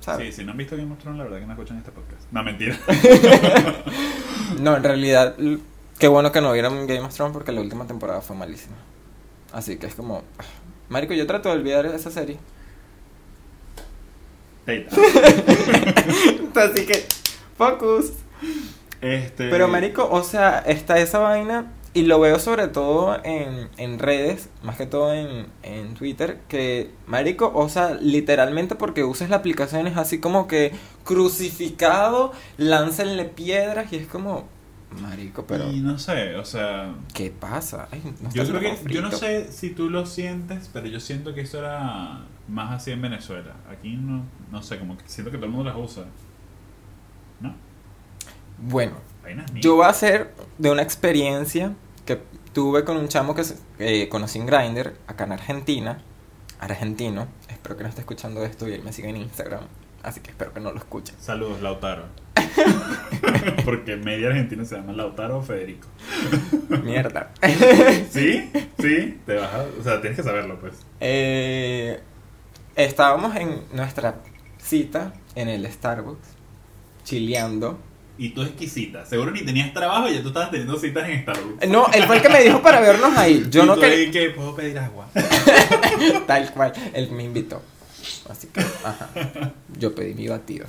¿sabes? 0.00 0.34
Sí, 0.34 0.40
si 0.40 0.44
no 0.44 0.52
han 0.52 0.58
visto 0.58 0.76
Game 0.76 0.92
of 0.92 0.98
Thrones, 0.98 1.16
la 1.16 1.24
verdad 1.24 1.40
que 1.40 1.46
no 1.46 1.52
escuchan 1.54 1.78
este 1.78 1.92
podcast. 1.92 2.30
No, 2.30 2.42
mentira. 2.42 2.78
No, 4.60 4.76
en 4.76 4.84
realidad, 4.84 5.34
qué 5.98 6.08
bueno 6.08 6.30
que 6.30 6.42
no 6.42 6.52
vieron 6.52 6.86
Game 6.86 7.00
of 7.00 7.14
Thrones 7.14 7.32
porque 7.32 7.52
la 7.52 7.62
última 7.62 7.86
temporada 7.86 8.20
fue 8.20 8.36
malísima. 8.36 8.76
Así 9.52 9.78
que 9.78 9.86
es 9.86 9.94
como. 9.94 10.24
ah, 10.38 10.44
Marico, 10.90 11.14
yo 11.14 11.26
trato 11.26 11.48
de 11.48 11.54
olvidar 11.54 11.86
esa 11.86 12.10
serie. 12.10 12.36
Así 16.54 16.86
que, 16.86 17.06
focus. 17.56 18.12
Este, 19.00 19.48
Pero 19.50 19.68
marico, 19.68 20.08
o 20.10 20.22
sea, 20.22 20.58
está 20.60 20.98
esa 20.98 21.18
vaina 21.18 21.66
y 21.96 22.02
lo 22.02 22.20
veo 22.20 22.38
sobre 22.38 22.68
todo 22.68 23.18
en, 23.24 23.68
en 23.78 23.98
redes, 23.98 24.50
más 24.62 24.76
que 24.76 24.86
todo 24.86 25.14
en, 25.14 25.46
en 25.62 25.94
Twitter, 25.94 26.40
que 26.46 26.90
marico, 27.06 27.50
o 27.54 27.68
sea, 27.70 27.94
literalmente 27.94 28.74
porque 28.74 29.02
uses 29.02 29.30
la 29.30 29.36
aplicación 29.36 29.86
es 29.86 29.96
así 29.96 30.20
como 30.20 30.46
que 30.46 30.72
crucificado, 31.04 32.32
láncenle 32.58 33.24
piedras 33.24 33.92
y 33.92 33.96
es 33.96 34.06
como, 34.06 34.46
marico, 35.00 35.46
pero 35.46 35.70
Y 35.72 35.80
no 35.80 35.98
sé, 35.98 36.36
o 36.36 36.44
sea. 36.44 36.94
¿qué 37.14 37.30
pasa? 37.30 37.88
Ay, 37.90 38.02
no 38.20 38.30
Yo 38.30 38.44
creo 38.46 38.60
que, 38.60 38.92
yo 38.92 39.02
no 39.02 39.10
sé 39.10 39.50
si 39.50 39.70
tú 39.70 39.90
lo 39.90 40.06
sientes, 40.06 40.68
pero 40.72 40.86
yo 40.88 41.00
siento 41.00 41.34
que 41.34 41.42
eso 41.42 41.58
era 41.58 42.26
más 42.48 42.72
así 42.72 42.90
en 42.90 43.02
Venezuela. 43.02 43.54
Aquí 43.70 43.96
no, 43.96 44.24
no 44.52 44.62
sé, 44.62 44.78
como 44.78 44.96
que 44.96 45.04
siento 45.06 45.30
que 45.30 45.38
todo 45.38 45.46
el 45.46 45.52
mundo 45.52 45.70
las 45.70 45.78
usa. 45.78 46.04
Bueno, 48.58 48.94
yo 49.60 49.76
voy 49.76 49.84
a 49.86 49.88
hacer 49.88 50.32
de 50.58 50.70
una 50.70 50.82
experiencia 50.82 51.72
que 52.04 52.20
tuve 52.52 52.84
con 52.84 52.96
un 52.96 53.08
chamo 53.08 53.34
que 53.34 53.44
se- 53.44 53.56
eh, 53.78 54.08
conocí 54.08 54.38
en 54.38 54.46
Grindr, 54.46 54.94
acá 55.06 55.24
en 55.24 55.32
Argentina, 55.32 55.98
argentino. 56.60 57.26
Espero 57.48 57.76
que 57.76 57.82
no 57.82 57.88
esté 57.88 58.00
escuchando 58.02 58.44
esto 58.44 58.68
y 58.68 58.72
él 58.74 58.82
me 58.82 58.92
siga 58.92 59.08
en 59.08 59.16
Instagram. 59.16 59.62
Así 60.02 60.20
que 60.20 60.30
espero 60.30 60.52
que 60.52 60.60
no 60.60 60.70
lo 60.72 60.78
escuche. 60.78 61.12
Saludos, 61.20 61.60
Lautaro. 61.60 62.04
Porque 63.64 63.96
media 63.96 64.28
argentina 64.28 64.64
se 64.64 64.76
llama 64.76 64.92
Lautaro 64.92 65.38
o 65.38 65.42
Federico. 65.42 65.88
Mierda. 66.84 67.32
¿Sí? 68.10 68.50
¿Sí? 68.78 69.20
Te 69.26 69.34
vas 69.34 69.52
a- 69.52 69.66
O 69.80 69.82
sea, 69.82 70.00
tienes 70.00 70.16
que 70.16 70.22
saberlo, 70.22 70.58
pues. 70.60 70.74
Eh, 71.00 72.00
estábamos 72.76 73.34
en 73.36 73.62
nuestra 73.72 74.16
cita 74.58 75.12
en 75.34 75.48
el 75.48 75.70
Starbucks, 75.70 76.28
chileando. 77.04 77.78
Y 78.18 78.30
tú 78.30 78.42
exquisita. 78.42 79.04
Seguro 79.04 79.30
ni 79.30 79.42
tenías 79.44 79.72
trabajo 79.72 80.08
y 80.08 80.14
ya 80.14 80.22
tú 80.22 80.28
estabas 80.28 80.50
teniendo 80.50 80.78
citas 80.78 81.08
en 81.08 81.22
Starbucks. 81.22 81.68
No, 81.68 81.86
él 81.92 82.04
fue 82.04 82.16
el 82.16 82.22
que 82.22 82.28
me 82.28 82.42
dijo 82.42 82.62
para 82.62 82.80
vernos 82.80 83.16
ahí. 83.16 83.46
Yo 83.50 83.64
Y 83.64 83.66
no 83.66 83.74
tú 83.74 83.80
que 83.82 84.32
puedo 84.34 84.54
pedir 84.54 84.78
agua. 84.78 85.06
Tal 86.26 86.50
cual, 86.52 86.72
él 86.94 87.10
me 87.10 87.24
invitó. 87.24 87.62
Así 88.28 88.48
que, 88.48 88.60
ajá. 88.60 89.10
Yo 89.78 89.94
pedí 89.94 90.14
mi 90.14 90.28
batido. 90.28 90.66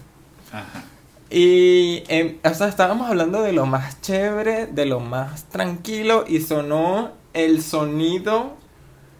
Ajá. 0.52 0.84
Y, 1.30 2.04
em, 2.08 2.38
o 2.44 2.54
sea, 2.54 2.68
estábamos 2.68 3.10
hablando 3.10 3.42
de 3.42 3.52
lo 3.52 3.66
más 3.66 4.02
chévere, 4.02 4.68
de 4.68 4.86
lo 4.86 5.00
más 5.00 5.46
tranquilo, 5.46 6.24
y 6.28 6.40
sonó 6.40 7.12
el 7.34 7.62
sonido. 7.62 8.56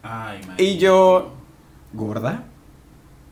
Ay, 0.02 0.40
man. 0.46 0.56
Y 0.58 0.78
yo, 0.78 1.32
gorda, 1.92 2.44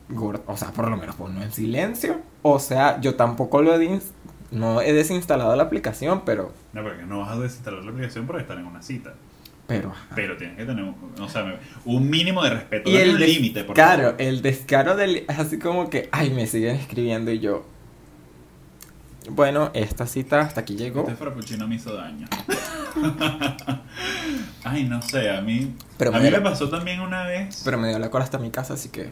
gorda, 0.09 0.43
o 0.47 0.57
sea, 0.57 0.73
por 0.73 0.91
lo 0.91 0.97
menos 0.97 1.17
ponlo 1.17 1.43
en 1.43 1.53
silencio. 1.53 2.21
O 2.43 2.59
sea, 2.59 3.00
yo 3.00 3.15
tampoco 3.15 3.62
lo 3.62 3.79
no 4.50 4.81
he 4.81 4.93
desinstalado 4.93 5.55
la 5.57 5.62
aplicación, 5.65 6.23
pero, 6.25 6.53
No, 6.73 6.83
porque 6.83 7.03
no 7.05 7.21
vas 7.21 7.33
a 7.33 7.38
desinstalar 7.41 7.83
la 7.85 7.91
aplicación 7.91 8.26
por 8.26 8.41
estar 8.41 8.57
en 8.59 8.67
una 8.67 8.83
cita. 8.83 9.15
pero, 9.67 9.91
ajá. 9.91 10.15
Pero 10.15 10.37
tienes 10.37 10.57
que 10.57 10.65
tener 10.65 10.85
un, 10.85 10.95
o 11.21 11.29
sea, 11.29 11.43
me- 11.45 11.57
un 11.85 12.09
mínimo 12.09 12.43
de 12.45 12.50
respeto. 12.50 12.88
Y 12.88 12.97
el 12.97 13.19
límite, 13.19 13.67
Claro, 13.67 14.15
el 14.19 14.41
descaro 14.43 14.95
del 14.97 15.25
es 15.29 15.38
así 15.38 15.59
como 15.59 15.91
que, 15.91 16.09
ay, 16.12 16.31
me 16.31 16.47
siguen 16.47 16.76
escribiendo 16.76 17.31
y 17.33 17.41
yo. 17.41 17.65
Bueno, 19.29 19.73
esta 19.75 20.07
cita 20.07 20.41
hasta 20.43 20.61
aquí 20.61 20.76
llegó. 20.76 21.00
Este 21.00 21.17
frappuccino 21.17 21.67
me 21.67 21.75
hizo 21.75 21.93
daño. 21.93 22.29
Ay, 24.65 24.85
no 24.85 25.03
sé, 25.03 25.31
a 25.31 25.41
mí. 25.41 25.75
Pero 25.99 26.11
a 26.11 26.15
me 26.15 26.19
mí 26.21 26.25
me 26.26 26.31
dio- 26.31 26.43
pasó 26.45 26.69
también 26.69 27.00
una 27.00 27.25
vez. 27.25 27.62
Pero 27.65 27.79
me 27.79 27.88
dio 27.88 27.99
la 27.99 28.11
cola 28.11 28.25
hasta 28.25 28.38
mi 28.38 28.50
casa, 28.50 28.75
así 28.75 28.88
que 28.91 29.11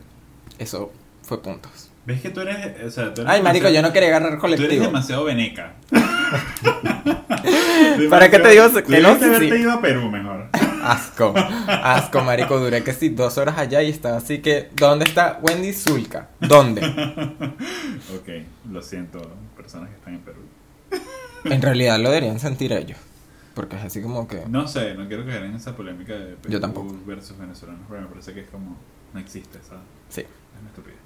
eso 0.59 0.93
fue 1.23 1.43
puntos. 1.43 1.91
¿Ves 2.06 2.20
que 2.20 2.30
tú 2.30 2.40
eres. 2.40 2.84
O 2.84 2.90
sea, 2.90 3.14
tú 3.14 3.23
eres 3.23 3.32
Ay, 3.32 3.42
marico, 3.42 3.68
yo 3.70 3.80
no 3.80 3.92
quería 3.92 4.08
agarrar 4.08 4.38
Tú 4.38 4.46
eres 4.46 4.58
colectivo. 4.58 4.84
demasiado 4.87 5.25
veneca. 5.25 5.75
¿Para 8.11 8.30
qué 8.30 8.38
te 8.38 8.49
digo 8.50 8.64
que 8.73 9.00
no? 9.00 9.08
Haberte 9.08 9.49
sí. 9.50 9.54
ido 9.56 9.73
a 9.73 9.80
Perú 9.80 10.11
mejor. 10.11 10.49
Asco, 10.84 11.32
asco, 11.37 12.20
marico. 12.23 12.58
Duré 12.61 12.84
que 12.84 12.92
sí, 12.92 13.08
dos 13.08 13.38
horas 13.38 13.56
allá 13.56 13.82
y 13.82 13.88
estaba 13.88 14.18
así 14.18 14.40
que. 14.40 14.68
¿Dónde 14.75 15.06
está 15.06 15.40
Wendy 15.42 15.73
Zulka? 15.73 16.28
¿Dónde? 16.40 16.82
ok, 18.14 18.28
lo 18.70 18.82
siento, 18.82 19.18
personas 19.56 19.88
que 19.88 19.94
están 19.96 20.14
en 20.14 20.20
Perú. 20.20 20.40
En 21.44 21.62
realidad 21.62 21.99
lo 21.99 22.11
deberían 22.11 22.38
sentir 22.38 22.75
ellos. 22.75 22.99
Porque 23.54 23.76
es 23.76 23.82
así 23.84 24.02
como 24.02 24.28
que. 24.28 24.42
No 24.46 24.68
sé, 24.68 24.92
no 24.94 25.08
quiero 25.08 25.25
caer 25.25 25.44
en 25.44 25.54
esa 25.54 25.75
polémica 25.75 26.12
de 26.12 26.34
Perú 26.34 26.52
Yo 26.52 26.61
tampoco. 26.61 26.94
versus 27.06 27.38
venezolanos, 27.38 27.80
porque 27.88 28.02
me 28.02 28.08
parece 28.08 28.34
que 28.34 28.40
es 28.40 28.50
como. 28.50 28.76
No 29.14 29.20
existe, 29.20 29.58
¿sabes? 29.66 29.84
Sí. 30.11 30.20
Es 30.20 30.61
una 30.61 30.68
estupidez. 30.68 30.99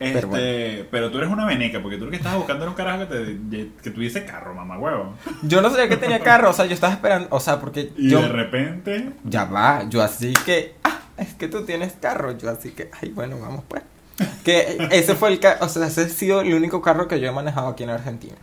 Pero 0.00 0.14
Este, 0.18 0.26
bueno. 0.26 0.88
pero, 0.90 1.10
tú 1.10 1.18
eres 1.18 1.30
una 1.30 1.44
veneca, 1.44 1.80
porque 1.82 1.98
tú 1.98 2.06
lo 2.06 2.10
que 2.10 2.16
estabas 2.16 2.38
buscando 2.38 2.64
era 2.64 2.70
un 2.70 2.76
carajo 2.76 3.06
que, 3.06 3.14
te, 3.50 3.70
que 3.82 3.90
tuviese 3.90 4.24
carro, 4.24 4.54
mamá 4.54 4.78
huevo. 4.78 5.14
Yo 5.42 5.60
no 5.60 5.68
sabía 5.68 5.90
que 5.90 5.98
tenía 5.98 6.18
carro, 6.24 6.48
o 6.48 6.52
sea, 6.54 6.64
yo 6.64 6.72
estaba 6.72 6.94
esperando. 6.94 7.28
O 7.30 7.38
sea, 7.38 7.60
porque 7.60 7.92
Y 7.98 8.08
yo. 8.10 8.22
de 8.22 8.28
repente, 8.28 9.10
Ya 9.24 9.44
va, 9.44 9.84
yo 9.90 10.02
así 10.02 10.32
que. 10.46 10.74
Ah, 10.84 11.00
es 11.18 11.34
que 11.34 11.48
tú 11.48 11.66
tienes 11.66 11.92
carro. 12.00 12.36
Yo 12.38 12.48
así 12.50 12.70
que. 12.70 12.90
Ay, 13.00 13.10
bueno, 13.10 13.38
vamos 13.38 13.62
pues. 13.68 13.82
Que 14.42 14.78
ese 14.90 15.14
fue 15.14 15.28
el 15.28 15.38
carro. 15.38 15.66
O 15.66 15.68
sea, 15.68 15.86
ese 15.86 16.00
ha 16.00 16.08
sido 16.08 16.40
el 16.40 16.54
único 16.54 16.80
carro 16.80 17.06
que 17.06 17.20
yo 17.20 17.28
he 17.28 17.32
manejado 17.32 17.68
aquí 17.68 17.82
en 17.82 17.90
Argentina. 17.90 18.36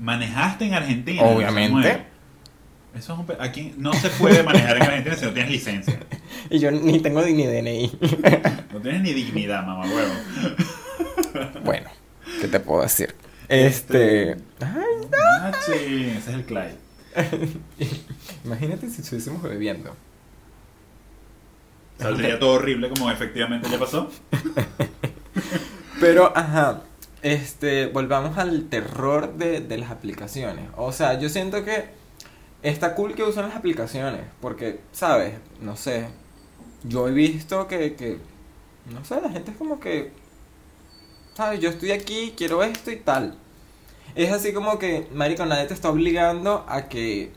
manejaste 0.00 0.64
en 0.66 0.74
Argentina. 0.74 1.22
Obviamente. 1.22 2.06
Eso 2.96 3.12
es 3.12 3.18
un 3.20 3.26
pe- 3.26 3.36
aquí 3.38 3.74
no 3.76 3.92
se 3.92 4.08
puede 4.08 4.42
manejar 4.42 4.76
en 4.78 4.82
Argentina 4.84 5.14
si 5.16 5.24
no 5.26 5.30
tienes 5.32 5.52
licencia. 5.52 5.98
Y 6.50 6.58
yo 6.60 6.70
ni 6.70 6.98
tengo 7.00 7.22
ni 7.22 7.44
DNI. 7.46 7.98
No 8.86 8.92
tienes 8.92 9.02
ni 9.02 9.20
dignidad, 9.20 9.66
mamá 9.66 9.84
huevo. 9.84 10.12
bueno, 11.64 11.90
¿qué 12.40 12.46
te 12.46 12.60
puedo 12.60 12.82
decir? 12.82 13.16
Este. 13.48 14.36
Ay, 14.60 15.08
Ah, 15.42 15.50
sí, 15.66 16.12
ese 16.16 16.30
es 16.30 16.36
el 16.36 16.44
Clyde. 16.44 16.76
imagínate 18.44 18.88
si 18.88 19.02
estuviésemos 19.02 19.42
bebiendo. 19.42 19.96
Saldría 21.98 22.38
todo 22.38 22.52
horrible 22.52 22.88
como 22.88 23.10
efectivamente 23.10 23.68
ya 23.68 23.76
pasó. 23.76 24.08
Pero, 26.00 26.32
ajá. 26.36 26.82
Este, 27.22 27.86
volvamos 27.86 28.38
al 28.38 28.68
terror 28.68 29.34
de, 29.34 29.62
de 29.62 29.78
las 29.78 29.90
aplicaciones. 29.90 30.70
O 30.76 30.92
sea, 30.92 31.18
yo 31.18 31.28
siento 31.28 31.64
que 31.64 31.86
está 32.62 32.94
cool 32.94 33.16
que 33.16 33.24
usen 33.24 33.48
las 33.48 33.56
aplicaciones. 33.56 34.20
Porque, 34.40 34.78
¿sabes? 34.92 35.34
No 35.60 35.74
sé. 35.76 36.06
Yo 36.84 37.08
he 37.08 37.10
visto 37.10 37.66
que, 37.66 37.96
que. 37.96 38.35
No 38.92 39.04
sé, 39.04 39.20
la 39.20 39.30
gente 39.30 39.50
es 39.50 39.56
como 39.56 39.80
que. 39.80 40.12
¿Sabes? 41.34 41.60
Yo 41.60 41.70
estoy 41.70 41.92
aquí, 41.92 42.34
quiero 42.36 42.62
esto 42.62 42.90
y 42.90 42.96
tal. 42.96 43.36
Es 44.14 44.32
así 44.32 44.52
como 44.52 44.78
que, 44.78 45.08
Marico, 45.12 45.44
nadie 45.44 45.66
te 45.66 45.74
está 45.74 45.90
obligando 45.90 46.64
a 46.68 46.88
que. 46.88 47.30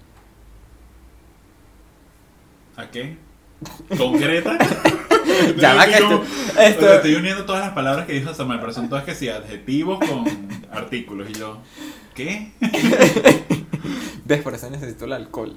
¿A 2.75 2.89
qué? 2.89 3.17
¿Concreta? 3.97 4.57
Ya 5.57 5.73
va, 5.73 5.85
que 5.85 5.93
esto- 5.93 6.93
Estoy 6.95 7.15
uniendo 7.15 7.45
todas 7.45 7.61
las 7.63 7.73
palabras 7.73 8.05
que 8.05 8.13
dijo 8.13 8.33
Samuel, 8.33 8.59
pero 8.59 8.73
son 8.73 8.89
todas 8.89 9.05
que 9.05 9.15
sí, 9.15 9.29
adjetivos 9.29 9.99
con 9.99 10.25
artículos. 10.71 11.29
Y 11.29 11.33
yo, 11.33 11.59
¿qué? 12.13 12.51
¿Ves? 14.25 14.41
Por 14.41 14.53
eso 14.53 14.69
necesito 14.69 15.05
el 15.05 15.13
alcohol. 15.13 15.55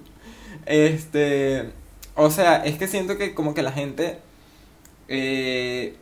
Este. 0.66 1.72
O 2.14 2.30
sea, 2.30 2.56
es 2.64 2.76
que 2.78 2.86
siento 2.86 3.16
que 3.18 3.34
como 3.34 3.54
que 3.54 3.62
la 3.62 3.72
gente. 3.72 4.18
Eh, 5.14 5.96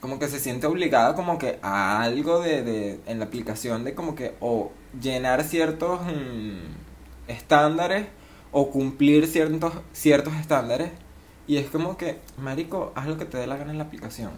como 0.00 0.18
que 0.18 0.28
se 0.28 0.38
siente 0.38 0.66
obligada 0.66 1.14
como 1.14 1.38
que 1.38 1.58
a 1.62 2.02
algo 2.02 2.40
de, 2.40 2.62
de 2.62 3.00
en 3.06 3.18
la 3.18 3.24
aplicación 3.24 3.84
de 3.84 3.94
como 3.94 4.14
que 4.14 4.36
o 4.40 4.70
llenar 5.02 5.42
ciertos 5.44 6.00
mm, 6.02 7.28
estándares 7.28 8.06
o 8.52 8.70
cumplir 8.70 9.26
ciertos 9.26 9.72
ciertos 9.92 10.34
estándares. 10.34 10.90
Y 11.46 11.56
es 11.56 11.70
como 11.70 11.96
que 11.96 12.20
marico 12.36 12.92
haz 12.94 13.06
lo 13.06 13.16
que 13.16 13.24
te 13.24 13.38
dé 13.38 13.46
la 13.46 13.56
gana 13.56 13.72
en 13.72 13.78
la 13.78 13.84
aplicación. 13.84 14.32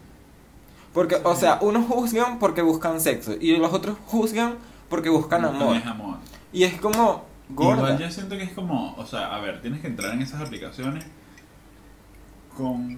Porque 0.94 1.16
o 1.24 1.34
sea 1.34 1.58
unos 1.60 1.86
juzgan 1.86 2.38
porque 2.38 2.62
buscan 2.62 3.00
sexo 3.00 3.34
y 3.40 3.56
los 3.56 3.72
otros 3.72 3.96
juzgan 4.06 4.54
porque 4.88 5.08
buscan 5.10 5.42
No 5.42 5.48
amor. 5.48 5.76
es 5.76 5.86
amor. 5.86 6.16
y 6.52 6.62
es 6.64 6.80
como 6.80 7.24
gorda. 7.50 7.78
Igual 7.90 7.98
yo 7.98 8.10
siento 8.10 8.36
que 8.36 8.44
es 8.44 8.52
como, 8.52 8.94
o 8.96 9.04
sea, 9.06 9.34
a 9.34 9.40
ver, 9.40 9.60
tienes 9.60 9.80
que 9.80 9.88
entrar 9.88 10.14
en 10.14 10.22
esas 10.22 10.40
aplicaciones 10.40 11.04
con 12.56 12.96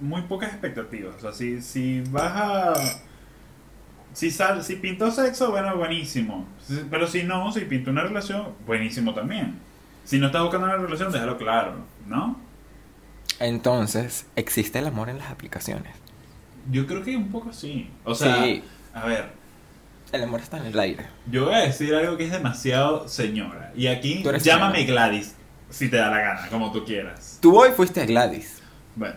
muy 0.00 0.22
pocas 0.22 0.50
expectativas. 0.50 1.16
O 1.16 1.20
sea, 1.20 1.32
si, 1.32 1.60
si 1.62 2.00
vas 2.10 2.32
a... 2.34 2.74
Si, 4.12 4.30
sal, 4.30 4.62
si 4.64 4.76
pintó 4.76 5.10
sexo, 5.10 5.50
bueno, 5.50 5.76
buenísimo. 5.76 6.46
Si- 6.66 6.82
Pero 6.90 7.06
si 7.06 7.22
no, 7.24 7.52
si 7.52 7.60
pintó 7.60 7.90
una 7.90 8.02
relación, 8.02 8.48
buenísimo 8.66 9.12
también. 9.14 9.58
Si 10.04 10.18
no 10.18 10.26
estás 10.26 10.42
buscando 10.42 10.66
una 10.66 10.76
relación, 10.76 11.12
déjalo 11.12 11.36
claro, 11.36 11.74
¿no? 12.06 12.38
Entonces, 13.40 14.26
¿existe 14.36 14.78
el 14.78 14.86
amor 14.86 15.08
en 15.10 15.18
las 15.18 15.30
aplicaciones? 15.30 15.92
Yo 16.70 16.86
creo 16.86 17.02
que 17.02 17.16
un 17.16 17.28
poco 17.30 17.52
sí. 17.52 17.90
O 18.04 18.14
sea, 18.14 18.42
Sí. 18.42 18.64
a 18.94 19.06
ver, 19.06 19.30
El 20.12 20.22
amor 20.22 20.40
está 20.40 20.56
en 20.58 20.66
el 20.66 20.78
aire. 20.78 21.04
yo 21.30 21.46
voy 21.46 21.54
a 21.54 21.58
decir 21.58 21.94
algo 21.94 22.16
que 22.16 22.24
es 22.26 22.32
demasiado 22.32 23.08
señora. 23.08 23.72
Y 23.76 23.88
aquí, 23.88 24.22
llámame 24.40 24.78
señora. 24.78 24.92
Gladys, 25.08 25.34
si 25.68 25.88
te 25.90 25.96
da 25.96 26.08
la 26.10 26.18
gana, 26.20 26.48
como 26.48 26.72
tú 26.72 26.84
quieras. 26.84 27.38
Tú 27.42 27.58
hoy 27.60 27.70
fuiste 27.72 28.00
a 28.00 28.06
Gladys. 28.06 28.62
Bueno, 28.94 29.16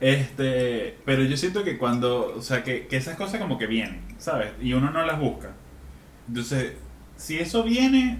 este, 0.00 0.96
pero 1.04 1.22
yo 1.24 1.36
siento 1.36 1.62
que 1.62 1.76
cuando, 1.76 2.34
o 2.36 2.42
sea, 2.42 2.64
que, 2.64 2.86
que 2.86 2.96
esas 2.96 3.16
cosas 3.16 3.38
como 3.38 3.58
que 3.58 3.66
vienen, 3.66 4.00
¿sabes? 4.18 4.52
Y 4.60 4.72
uno 4.72 4.90
no 4.90 5.04
las 5.04 5.18
busca. 5.18 5.50
Entonces, 6.26 6.74
si 7.16 7.38
eso 7.38 7.62
viene, 7.62 8.18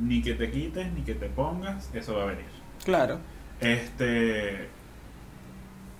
ni 0.00 0.22
que 0.22 0.34
te 0.34 0.50
quites, 0.50 0.90
ni 0.92 1.02
que 1.02 1.14
te 1.14 1.26
pongas, 1.26 1.90
eso 1.94 2.16
va 2.16 2.22
a 2.22 2.26
venir. 2.26 2.46
Claro. 2.84 3.18
Este, 3.60 4.68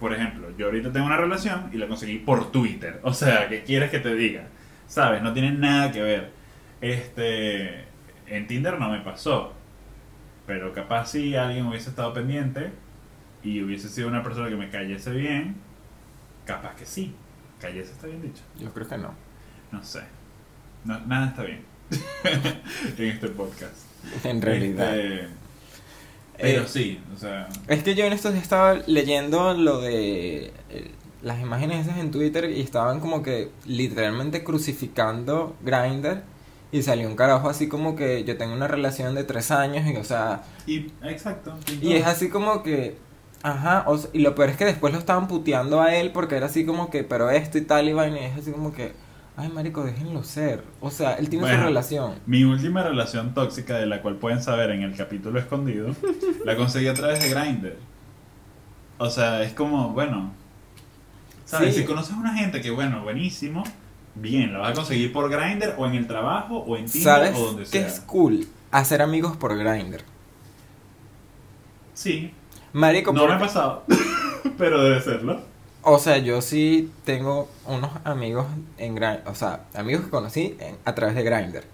por 0.00 0.14
ejemplo, 0.14 0.48
yo 0.56 0.66
ahorita 0.66 0.90
tengo 0.92 1.06
una 1.06 1.18
relación 1.18 1.70
y 1.72 1.76
la 1.76 1.86
conseguí 1.86 2.18
por 2.18 2.50
Twitter. 2.50 3.00
O 3.02 3.12
sea, 3.12 3.48
¿qué 3.48 3.62
quieres 3.62 3.90
que 3.90 3.98
te 3.98 4.14
diga? 4.14 4.48
¿Sabes? 4.86 5.22
No 5.22 5.34
tiene 5.34 5.52
nada 5.52 5.92
que 5.92 6.00
ver. 6.00 6.30
Este, 6.80 7.84
en 8.26 8.46
Tinder 8.46 8.78
no 8.78 8.90
me 8.90 9.00
pasó. 9.00 9.52
Pero 10.46 10.72
capaz 10.72 11.06
si 11.06 11.34
alguien 11.34 11.66
hubiese 11.66 11.90
estado 11.90 12.14
pendiente 12.14 12.70
y 13.46 13.62
hubiese 13.62 13.88
sido 13.88 14.08
una 14.08 14.24
persona 14.24 14.48
que 14.48 14.56
me 14.56 14.68
cayese 14.70 15.12
bien, 15.12 15.54
capaz 16.44 16.74
que 16.74 16.84
sí. 16.84 17.14
Cayese 17.60 17.92
está 17.92 18.08
bien 18.08 18.20
dicho. 18.20 18.42
Yo 18.58 18.72
creo 18.72 18.88
que 18.88 18.98
no. 18.98 19.14
No 19.70 19.84
sé. 19.84 20.00
No, 20.84 20.98
nada 21.06 21.28
está 21.28 21.44
bien. 21.44 21.60
en 22.98 23.04
este 23.04 23.28
podcast. 23.28 23.84
En 24.24 24.42
realidad. 24.42 24.98
Este, 24.98 25.28
pero 26.38 26.62
Eh, 26.64 26.66
sí, 26.66 27.00
o 27.14 27.16
sea, 27.16 27.48
Es 27.68 27.84
que 27.84 27.94
yo 27.94 28.04
en 28.04 28.12
estos 28.12 28.32
días 28.32 28.42
estaba 28.42 28.74
leyendo 28.88 29.54
lo 29.54 29.80
de 29.80 30.52
eh, 30.68 30.90
las 31.22 31.40
imágenes 31.40 31.86
esas 31.86 31.98
en 31.98 32.10
Twitter 32.10 32.50
y 32.50 32.60
estaban 32.60 32.98
como 32.98 33.22
que 33.22 33.52
literalmente 33.64 34.42
crucificando 34.42 35.56
Grindr 35.62 36.24
y 36.72 36.82
salió 36.82 37.08
un 37.08 37.14
carajo 37.14 37.48
así 37.48 37.68
como 37.68 37.94
que 37.94 38.24
yo 38.24 38.36
tengo 38.36 38.54
una 38.54 38.66
relación 38.66 39.14
de 39.14 39.22
tres 39.22 39.52
años 39.52 39.86
y 39.86 39.96
o 39.96 40.04
sea 40.04 40.42
y 40.66 40.88
exacto. 41.04 41.56
y 41.80 41.94
es 41.94 42.06
así 42.06 42.28
como 42.28 42.64
que 42.64 43.05
ajá 43.42 43.84
o 43.86 43.98
sea, 43.98 44.10
y 44.12 44.20
lo 44.20 44.34
peor 44.34 44.50
es 44.50 44.56
que 44.56 44.64
después 44.64 44.92
lo 44.92 44.98
estaban 44.98 45.28
puteando 45.28 45.80
a 45.80 45.94
él 45.94 46.10
porque 46.12 46.36
era 46.36 46.46
así 46.46 46.64
como 46.66 46.90
que 46.90 47.04
pero 47.04 47.30
esto 47.30 47.58
y 47.58 47.62
tal 47.62 47.88
y 47.88 47.92
vaina 47.92 48.18
y 48.20 48.24
es 48.24 48.36
así 48.38 48.50
como 48.50 48.72
que 48.72 48.92
ay 49.36 49.48
marico 49.50 49.84
déjenlo 49.84 50.24
ser 50.24 50.64
o 50.80 50.90
sea 50.90 51.14
él 51.14 51.28
tiene 51.28 51.44
Bueno. 51.44 51.58
su 51.60 51.64
relación 51.66 52.14
Mi 52.26 52.44
última 52.44 52.82
relación 52.82 53.34
tóxica, 53.34 53.76
de 53.76 53.86
la 53.86 54.02
cual 54.02 54.16
pueden 54.16 54.42
saber 54.42 54.70
en 54.70 54.82
el 54.82 54.96
capítulo 54.96 55.38
escondido, 55.38 55.94
la 56.44 56.56
conseguí 56.56 56.88
a 56.88 56.94
través 56.94 57.20
de 57.20 57.28
Grindr. 57.30 57.76
O 58.98 59.10
sea, 59.10 59.42
es 59.42 59.52
como, 59.52 59.90
bueno, 59.90 60.32
¿sabes? 61.44 61.74
Sí. 61.74 61.80
Si 61.82 61.86
conoces 61.86 62.14
a 62.14 62.16
una 62.16 62.34
gente 62.34 62.62
que, 62.62 62.70
bueno, 62.70 63.02
buenísimo, 63.02 63.62
bien, 64.14 64.54
la 64.54 64.60
vas 64.60 64.70
a 64.70 64.74
conseguir 64.74 65.12
por 65.12 65.28
Grindr 65.30 65.74
o 65.76 65.86
en 65.86 65.94
el 65.96 66.06
trabajo 66.06 66.56
o 66.60 66.78
en 66.78 66.86
Tinder 66.86 67.02
sabes 67.02 67.36
o 67.36 67.44
donde 67.48 67.62
que 67.64 67.68
sea. 67.68 67.86
es 67.86 68.00
cool 68.00 68.46
hacer 68.70 69.02
amigos 69.02 69.36
por 69.36 69.54
Grindr 69.56 70.00
Sí, 71.92 72.32
marico 72.72 73.12
no 73.12 73.20
porque- 73.20 73.34
me 73.34 73.36
ha 73.36 73.40
pasado, 73.46 73.84
pero 74.58 74.82
debe 74.82 75.00
serlo. 75.00 75.40
O 75.88 75.98
sea, 76.00 76.18
yo 76.18 76.42
sí 76.42 76.90
tengo 77.04 77.48
unos 77.64 77.90
amigos 78.04 78.46
en 78.78 78.94
Grindr, 78.96 79.22
o 79.28 79.34
sea, 79.36 79.66
amigos 79.74 80.04
que 80.04 80.10
conocí 80.10 80.56
en- 80.58 80.76
a 80.84 80.94
través 80.94 81.14
de 81.14 81.22
Grindr. 81.22 81.64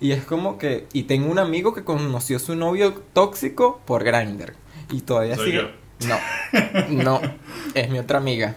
Y 0.00 0.12
es 0.12 0.24
como 0.24 0.58
que, 0.58 0.86
y 0.92 1.04
tengo 1.04 1.30
un 1.30 1.38
amigo 1.38 1.72
que 1.72 1.82
conoció 1.82 2.36
a 2.36 2.40
su 2.40 2.56
novio 2.56 2.92
tóxico 3.14 3.80
por 3.86 4.04
Grindr. 4.04 4.54
Y 4.90 5.00
todavía 5.00 5.36
Soy 5.36 5.52
sigue. 5.52 5.70
No, 6.06 6.18
no, 6.90 7.20
es 7.74 7.88
mi 7.90 7.98
otra 7.98 8.18
amiga. 8.18 8.56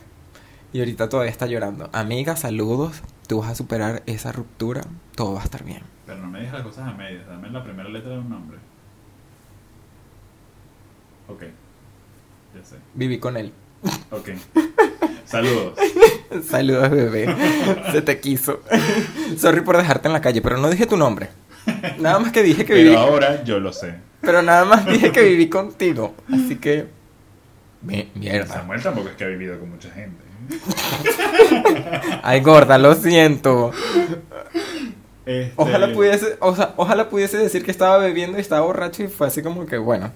Y 0.73 0.79
ahorita 0.79 1.07
todavía 1.07 1.31
está 1.31 1.45
llorando. 1.45 1.89
Amiga, 1.93 2.35
saludos. 2.35 3.01
Tú 3.27 3.39
vas 3.39 3.51
a 3.51 3.55
superar 3.55 4.03
esa 4.07 4.33
ruptura. 4.33 4.81
Todo 5.15 5.35
va 5.35 5.41
a 5.41 5.43
estar 5.45 5.63
bien. 5.63 5.83
Pero 6.05 6.19
no 6.21 6.27
me 6.27 6.39
dejes 6.39 6.53
las 6.53 6.63
cosas 6.63 6.89
a 6.89 6.91
medias, 6.93 7.25
dame 7.27 7.49
la 7.49 7.63
primera 7.63 7.87
letra 7.87 8.11
de 8.11 8.17
un 8.17 8.29
nombre. 8.29 8.57
Ok, 11.29 11.43
ya 12.55 12.63
sé. 12.63 12.75
Viví 12.93 13.19
con 13.19 13.37
él. 13.37 13.51
Ok. 14.11 14.29
Saludos. 15.25 15.73
Saludos, 16.49 16.89
bebé. 16.89 17.33
Se 17.91 18.01
te 18.01 18.19
quiso. 18.19 18.61
Sorry 19.37 19.61
por 19.61 19.77
dejarte 19.77 20.07
en 20.07 20.13
la 20.13 20.21
calle, 20.21 20.41
pero 20.41 20.57
no 20.57 20.69
dije 20.69 20.85
tu 20.85 20.97
nombre. 20.97 21.29
Nada 21.99 22.19
más 22.19 22.31
que 22.31 22.43
dije 22.43 22.65
que 22.65 22.73
viví. 22.73 22.89
Pero 22.89 22.99
ahora 22.99 23.43
yo 23.43 23.59
lo 23.59 23.73
sé. 23.73 23.95
Pero 24.21 24.41
nada 24.41 24.65
más 24.65 24.85
dije 24.87 25.11
que 25.11 25.21
viví 25.21 25.47
contigo. 25.49 26.15
Así 26.31 26.55
que. 26.55 26.87
Mi- 27.81 28.09
mierda. 28.15 28.55
Samuel 28.55 28.81
tampoco 28.81 29.09
es 29.09 29.15
que 29.15 29.23
ha 29.25 29.27
vivido 29.27 29.59
con 29.59 29.69
mucha 29.69 29.89
gente. 29.91 30.23
Ay, 32.23 32.39
gorda, 32.41 32.77
lo 32.77 32.95
siento. 32.95 33.71
Este, 35.25 35.51
Ojalá 35.57 35.91
pudiese, 35.93 36.37
o 36.39 36.55
sea, 36.55 36.73
ojalá 36.77 37.09
pudiese 37.09 37.37
decir 37.37 37.63
que 37.65 37.71
estaba 37.71 37.97
bebiendo 37.97 38.37
y 38.37 38.41
estaba 38.41 38.65
borracho 38.65 39.03
y 39.03 39.07
fue 39.09 39.27
así 39.27 39.41
como 39.41 39.65
que, 39.65 39.77
bueno. 39.77 40.11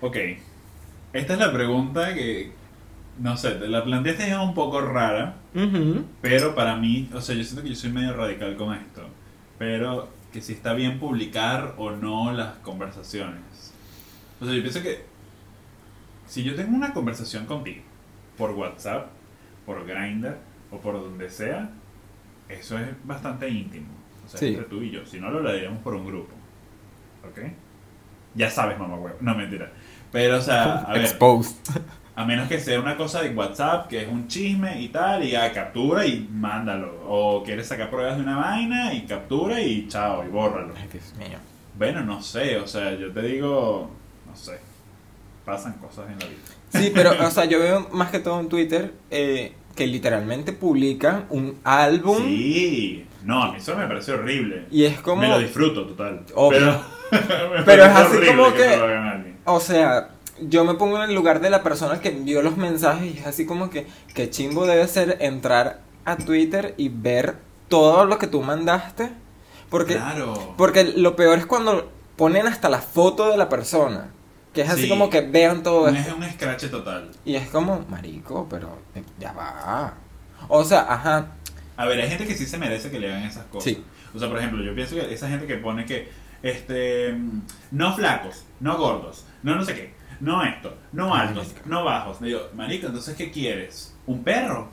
Ok. 0.00 0.16
Esta 1.12 1.32
es 1.34 1.38
la 1.38 1.52
pregunta 1.52 2.14
que. 2.14 2.52
No 3.18 3.36
sé, 3.36 3.50
te 3.52 3.68
la 3.68 3.84
planteaste 3.84 4.30
es 4.30 4.36
un 4.36 4.54
poco 4.54 4.80
rara. 4.80 5.36
Pero 6.22 6.54
para 6.54 6.76
mí, 6.76 7.10
o 7.12 7.20
sea, 7.20 7.34
yo 7.34 7.44
siento 7.44 7.62
que 7.62 7.70
yo 7.70 7.74
soy 7.74 7.90
medio 7.90 8.14
radical 8.14 8.56
con 8.56 8.74
esto. 8.74 9.02
Pero 9.58 10.08
que 10.32 10.40
si 10.40 10.52
está 10.54 10.72
bien 10.74 10.98
publicar 10.98 11.74
o 11.76 11.90
no 11.90 12.32
las 12.32 12.54
conversaciones. 12.58 13.74
O 14.40 14.44
sea, 14.46 14.54
yo 14.54 14.62
pienso 14.62 14.80
que 14.82 15.04
si 16.26 16.44
yo 16.44 16.54
tengo 16.54 16.74
una 16.76 16.92
conversación 16.94 17.44
contigo 17.46 17.82
por 18.38 18.52
WhatsApp, 18.52 19.08
por 19.66 19.84
Grindr 19.84 20.36
o 20.70 20.78
por 20.78 20.94
donde 20.94 21.28
sea, 21.28 21.70
eso 22.48 22.78
es 22.78 22.86
bastante 23.04 23.48
íntimo. 23.50 23.88
O 24.24 24.28
sea, 24.28 24.38
Sí. 24.40 24.46
entre 24.48 24.64
tú 24.64 24.80
y 24.82 24.90
yo. 24.90 25.04
Si 25.04 25.18
no, 25.20 25.28
lo 25.30 25.38
hablaríamos 25.38 25.80
por 25.82 25.94
un 25.94 26.06
grupo. 26.06 26.32
¿Ok? 27.28 27.38
Ya 28.36 28.48
sabes, 28.48 28.78
mamá 28.78 28.94
huevo. 28.96 29.18
No, 29.20 29.34
mentira. 29.34 29.72
Pero, 30.12 30.38
o 30.38 30.40
sea, 30.40 30.78
a 30.80 30.92
ver. 30.92 31.02
Exposed. 31.02 31.56
A 32.16 32.24
menos 32.24 32.48
que 32.48 32.58
sea 32.60 32.78
una 32.80 32.96
cosa 32.96 33.22
de 33.22 33.30
WhatsApp, 33.30 33.88
que 33.88 34.02
es 34.02 34.08
un 34.08 34.28
chisme 34.28 34.80
y 34.82 34.88
tal, 34.88 35.24
y 35.24 35.30
ya 35.30 35.52
captura 35.52 36.04
y 36.04 36.28
mándalo. 36.30 37.00
O 37.08 37.42
quieres 37.42 37.68
sacar 37.68 37.88
pruebas 37.88 38.16
de 38.16 38.22
una 38.24 38.36
vaina 38.36 38.92
y 38.92 39.02
captura 39.02 39.60
y 39.60 39.88
chao, 39.88 40.24
y 40.24 40.28
bórralo. 40.28 40.74
Ay, 40.76 40.88
Dios 40.92 41.14
mío. 41.16 41.38
Bueno, 41.78 42.02
no 42.04 42.20
sé, 42.20 42.58
o 42.58 42.66
sea, 42.66 42.92
yo 42.94 43.10
te 43.12 43.22
digo, 43.22 43.90
no 44.28 44.36
sé, 44.36 44.58
pasan 45.46 45.74
cosas 45.74 46.10
en 46.10 46.18
la 46.18 46.26
vida. 46.26 46.38
Sí, 46.74 46.90
pero, 46.94 47.12
o 47.26 47.30
sea, 47.30 47.46
yo 47.46 47.58
veo 47.58 47.88
más 47.92 48.10
que 48.10 48.18
todo 48.18 48.38
en 48.40 48.48
Twitter 48.50 48.92
eh, 49.10 49.54
que 49.74 49.86
literalmente 49.86 50.52
publican 50.52 51.24
un 51.30 51.58
álbum 51.64 52.18
Sí, 52.22 53.06
no, 53.24 53.44
a 53.44 53.52
mí 53.52 53.58
eso 53.58 53.74
me 53.76 53.86
parece 53.86 54.12
horrible. 54.12 54.66
y 54.70 54.84
es 54.84 55.00
como. 55.00 55.22
Me 55.22 55.28
lo 55.28 55.38
disfruto 55.38 55.86
total. 55.86 56.20
Obvio. 56.34 56.58
Pero, 57.10 57.64
Pero 57.64 57.84
es 57.84 57.90
así 57.90 58.26
como 58.26 58.52
que- 58.52 58.76
O 59.52 59.60
sea, 59.60 60.10
yo 60.40 60.64
me 60.64 60.74
pongo 60.74 60.96
en 61.02 61.08
el 61.10 61.14
lugar 61.14 61.40
de 61.40 61.50
la 61.50 61.62
persona 61.62 62.00
que 62.00 62.08
envió 62.08 62.42
los 62.42 62.56
mensajes 62.56 63.14
y 63.14 63.18
es 63.18 63.26
así 63.26 63.46
como 63.46 63.70
que, 63.70 63.86
que 64.14 64.30
chimbo 64.30 64.66
debe 64.66 64.86
ser 64.88 65.18
entrar 65.20 65.80
a 66.04 66.16
Twitter 66.16 66.74
y 66.76 66.88
ver 66.88 67.36
todo 67.68 68.04
lo 68.06 68.18
que 68.18 68.26
tú 68.26 68.42
mandaste. 68.42 69.10
Porque, 69.68 69.94
Claro. 69.96 70.54
porque 70.56 70.84
lo 70.84 71.14
peor 71.16 71.38
es 71.38 71.46
cuando 71.46 71.90
ponen 72.16 72.46
hasta 72.46 72.68
la 72.68 72.78
foto 72.80 73.30
de 73.30 73.36
la 73.36 73.48
persona. 73.48 74.10
Que 74.52 74.62
es 74.62 74.68
así 74.70 74.82
Sí. 74.82 74.88
como 74.88 75.10
que 75.10 75.20
vean 75.20 75.62
todo 75.62 75.84
Un, 75.88 75.94
esto. 75.96 76.16
un 76.16 76.24
escrache 76.24 76.68
total. 76.68 77.08
Y 77.24 77.36
es 77.36 77.48
como, 77.50 77.84
marico, 77.88 78.48
pero 78.50 78.78
eh, 78.96 79.02
ya 79.20 79.32
va. 79.32 79.94
O 80.48 80.64
sea, 80.64 80.80
ajá. 80.92 81.26
A 81.76 81.86
ver, 81.86 82.00
hay 82.00 82.08
gente 82.08 82.26
que 82.26 82.34
sí 82.34 82.46
se 82.46 82.58
merece 82.58 82.90
que 82.90 82.98
le 82.98 83.08
hagan 83.12 83.22
esas 83.22 83.44
cosas. 83.44 83.64
Sí. 83.72 83.84
O 84.12 84.18
sea, 84.18 84.28
por 84.28 84.38
ejemplo, 84.38 84.60
yo 84.64 84.74
pienso 84.74 84.96
que 84.96 85.14
esa 85.14 85.28
gente 85.28 85.46
que 85.46 85.54
pone 85.58 85.86
que, 85.86 86.10
este, 86.42 87.16
no 87.70 87.94
flacos, 87.94 88.44
no 88.60 88.76
gordos, 88.78 89.24
no 89.42 89.54
no 89.56 89.64
sé 89.64 89.74
qué, 89.74 89.94
no 90.20 90.42
esto, 90.44 90.76
no 90.92 91.14
altos, 91.14 91.54
no 91.66 91.84
bajos. 91.84 92.20
Digo, 92.20 92.40
marico, 92.54 92.86
entonces, 92.86 93.16
¿qué 93.16 93.30
quieres? 93.30 93.94
¿Un 94.06 94.22
perro? 94.22 94.68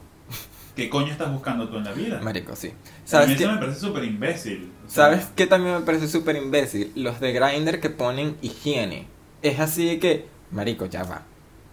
¿Qué 0.75 0.89
coño 0.89 1.11
estás 1.11 1.31
buscando 1.31 1.67
tú 1.69 1.77
en 1.77 1.85
la 1.85 1.91
vida? 1.91 2.19
Marico, 2.21 2.55
sí. 2.55 2.67
A 2.67 2.71
mí 2.71 2.77
¿Sabes 3.05 3.29
eso 3.31 3.39
qué? 3.39 3.53
me 3.55 3.57
parece 3.59 3.79
súper 3.79 4.03
imbécil. 4.03 4.71
O 4.85 4.89
sea, 4.89 5.05
¿Sabes 5.05 5.27
qué 5.35 5.47
también 5.47 5.73
me 5.75 5.81
parece 5.81 6.07
súper 6.07 6.35
imbécil? 6.35 6.91
Los 6.95 7.19
de 7.19 7.31
Grindr 7.33 7.79
que 7.79 7.89
ponen 7.89 8.37
higiene. 8.43 9.07
Es 9.41 9.59
así 9.59 9.87
de 9.87 9.99
que, 9.99 10.27
marico, 10.51 10.85
ya 10.85 11.03
va. 11.03 11.23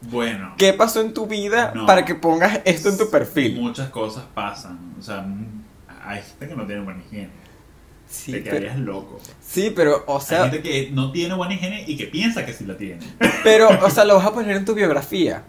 Bueno, 0.02 0.54
¿Qué 0.57 0.72
pasó 0.72 1.00
en 1.02 1.12
tu 1.14 1.26
vida 1.26 1.72
No. 1.74 1.85
para 1.87 2.04
que 2.07 2.14
pongas 2.14 2.61
esto 2.64 2.88
en 2.90 2.96
tu 2.98 3.11
perfil? 3.11 3.61
muchas 3.61 3.90
cosas 3.90 4.24
pasan. 4.35 4.94
O 4.98 5.02
sea, 5.02 5.26
hay 6.04 6.22
gente 6.22 6.48
que 6.48 6.57
no 6.57 6.66
tiene 6.66 6.83
buena 6.83 7.02
higiene. 7.04 7.30
Sí, 8.14 8.33
Te 8.33 8.38
pero, 8.38 8.50
quedarías 8.59 8.79
loco. 8.79 9.18
sí, 9.40 9.72
pero, 9.74 10.05
o 10.07 10.16
hay 10.18 10.22
sea, 10.24 10.42
gente 10.48 10.62
que 10.62 10.90
no 10.92 11.11
tiene 11.12 11.35
buena 11.35 11.55
higiene 11.55 11.85
y 11.87 11.96
que 11.96 12.07
piensa 12.07 12.46
que 12.46 12.53
sí 12.53 12.64
la 12.64 12.77
tiene. 12.77 13.00
pero, 13.42 13.68
o 13.85 13.90
sea, 13.90 14.05
lo 14.05 14.14
vas 14.16 14.27
a 14.27 14.33
poner 14.33 14.57
en 14.57 14.64
tu 14.64 14.74
biografía. 14.74 15.42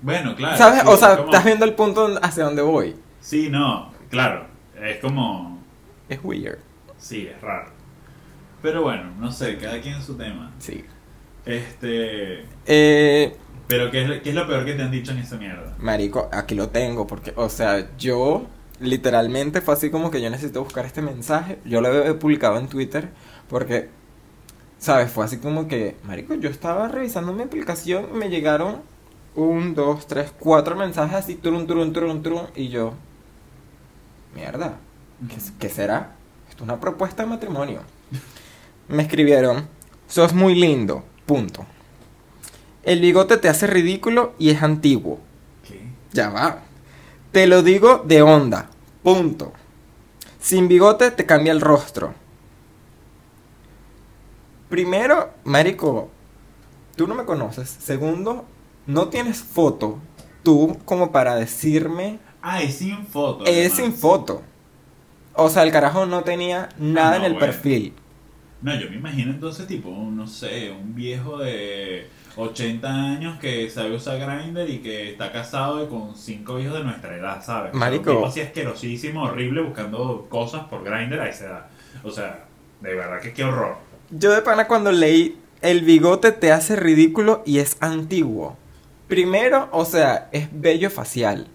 Bueno, 0.00 0.36
claro. 0.36 0.56
¿Sabes? 0.56 0.80
sí, 0.82 0.86
o 0.88 0.96
sea, 0.96 1.10
es 1.10 1.16
como- 1.16 1.28
estás 1.30 1.44
viendo 1.44 1.64
el 1.64 1.74
punto 1.74 2.18
hacia 2.22 2.44
donde 2.44 2.62
voy. 2.62 2.94
Sí, 3.20 3.48
no, 3.50 3.92
claro. 4.10 4.46
Es 4.80 4.98
como. 4.98 5.60
Es 6.08 6.20
weird. 6.22 6.58
Sí, 6.96 7.26
es 7.26 7.40
raro. 7.40 7.70
Pero 8.62 8.82
bueno, 8.82 9.10
no 9.18 9.30
sé, 9.32 9.56
cada 9.58 9.80
quien 9.80 10.00
su 10.02 10.16
tema. 10.16 10.52
Sí. 10.58 10.84
Este. 11.44 12.44
Eh, 12.66 13.36
Pero 13.66 13.90
¿qué 13.90 14.02
es, 14.04 14.22
qué 14.22 14.28
es 14.30 14.34
lo 14.34 14.46
peor 14.46 14.64
que 14.64 14.74
te 14.74 14.82
han 14.82 14.90
dicho 14.90 15.10
en 15.12 15.18
esa 15.18 15.36
mierda? 15.36 15.74
marico, 15.78 16.28
aquí 16.32 16.54
lo 16.54 16.68
tengo, 16.68 17.06
porque, 17.06 17.32
o 17.36 17.48
sea, 17.48 17.88
yo 17.96 18.46
literalmente 18.80 19.60
fue 19.60 19.74
así 19.74 19.90
como 19.90 20.10
que 20.10 20.20
yo 20.20 20.30
necesito 20.30 20.62
buscar 20.62 20.86
este 20.86 21.02
mensaje. 21.02 21.58
Yo 21.64 21.80
lo 21.80 22.04
he 22.04 22.14
publicado 22.14 22.58
en 22.58 22.68
Twitter, 22.68 23.10
porque, 23.48 23.88
¿sabes? 24.78 25.10
Fue 25.10 25.24
así 25.24 25.38
como 25.38 25.68
que, 25.68 25.96
marico, 26.04 26.34
yo 26.34 26.50
estaba 26.50 26.88
revisando 26.88 27.32
mi 27.32 27.42
aplicación 27.42 28.08
y 28.12 28.16
me 28.16 28.30
llegaron 28.30 28.82
un, 29.34 29.74
dos, 29.74 30.06
tres, 30.06 30.32
cuatro 30.38 30.76
mensajes 30.76 31.16
así, 31.16 31.34
turun, 31.34 31.66
turun, 31.66 31.92
turun, 31.92 32.22
turun, 32.22 32.46
y 32.54 32.68
yo, 32.68 32.94
mierda, 34.34 34.78
¿qué, 35.28 35.36
qué 35.58 35.68
será? 35.68 36.16
Esto 36.48 36.64
es 36.64 36.68
una 36.68 36.80
propuesta 36.80 37.22
de 37.22 37.28
matrimonio. 37.28 37.82
Me 38.88 39.02
escribieron, 39.02 39.68
sos 40.08 40.32
muy 40.32 40.54
lindo, 40.54 41.04
punto. 41.26 41.66
El 42.82 43.00
bigote 43.00 43.36
te 43.36 43.48
hace 43.48 43.66
ridículo 43.66 44.34
y 44.38 44.50
es 44.50 44.62
antiguo. 44.62 45.20
¿Qué? 45.66 45.82
Ya 46.12 46.30
va. 46.30 46.62
Te 47.32 47.46
lo 47.46 47.62
digo 47.62 48.02
de 48.06 48.22
onda. 48.22 48.70
Punto. 49.02 49.52
Sin 50.40 50.68
bigote 50.68 51.10
te 51.10 51.26
cambia 51.26 51.52
el 51.52 51.60
rostro. 51.60 52.14
Primero, 54.68 55.30
Marico, 55.44 56.10
tú 56.96 57.06
no 57.06 57.14
me 57.14 57.24
conoces. 57.24 57.68
Segundo, 57.68 58.44
no 58.86 59.08
tienes 59.08 59.38
foto. 59.40 59.98
Tú 60.42 60.78
como 60.84 61.10
para 61.10 61.34
decirme... 61.36 62.18
Ah, 62.42 62.62
es 62.62 62.76
sin 62.76 63.06
foto. 63.06 63.44
Es 63.44 63.50
además. 63.72 63.76
sin 63.76 63.92
foto. 63.94 64.42
O 65.34 65.48
sea, 65.50 65.62
el 65.62 65.72
carajo 65.72 66.06
no 66.06 66.22
tenía 66.22 66.68
nada 66.78 67.12
Ah, 67.12 67.16
en 67.16 67.24
el 67.24 67.32
bueno. 67.34 67.46
perfil. 67.46 67.94
No, 68.60 68.74
yo 68.74 68.90
me 68.90 68.96
imagino 68.96 69.30
entonces 69.30 69.66
tipo, 69.66 69.90
no 69.90 70.26
sé, 70.26 70.70
un 70.70 70.94
viejo 70.94 71.38
de 71.38 72.08
80 72.36 72.88
años 72.88 73.38
que 73.38 73.70
sabe 73.70 73.94
usar 73.94 74.18
Grindr 74.18 74.68
y 74.68 74.78
que 74.78 75.10
está 75.10 75.30
casado 75.30 75.84
y 75.84 75.88
con 75.88 76.16
cinco 76.16 76.58
hijos 76.58 76.74
de 76.74 76.84
nuestra 76.84 77.16
edad, 77.16 77.44
¿sabes? 77.44 77.70
O 77.70 77.72
sea, 77.72 77.80
Marico. 77.80 78.10
Un 78.10 78.16
tipo 78.16 78.26
así 78.26 78.40
asquerosísimo, 78.40 79.22
horrible, 79.22 79.62
buscando 79.62 80.26
cosas 80.28 80.64
por 80.66 80.82
Grindr 80.82 81.20
a 81.20 81.28
esa 81.28 81.44
edad. 81.46 81.66
O 82.02 82.10
sea, 82.10 82.46
de 82.80 82.94
verdad 82.94 83.20
que 83.20 83.32
qué 83.32 83.44
horror. 83.44 83.76
Yo 84.10 84.32
de 84.32 84.42
pana 84.42 84.66
cuando 84.66 84.90
leí 84.90 85.38
el 85.60 85.82
bigote 85.82 86.32
te 86.32 86.52
hace 86.52 86.76
ridículo 86.76 87.42
y 87.44 87.58
es 87.58 87.76
antiguo. 87.80 88.56
Primero, 89.06 89.68
o 89.72 89.84
sea, 89.84 90.28
es 90.32 90.48
bello 90.52 90.90
facial. 90.90 91.46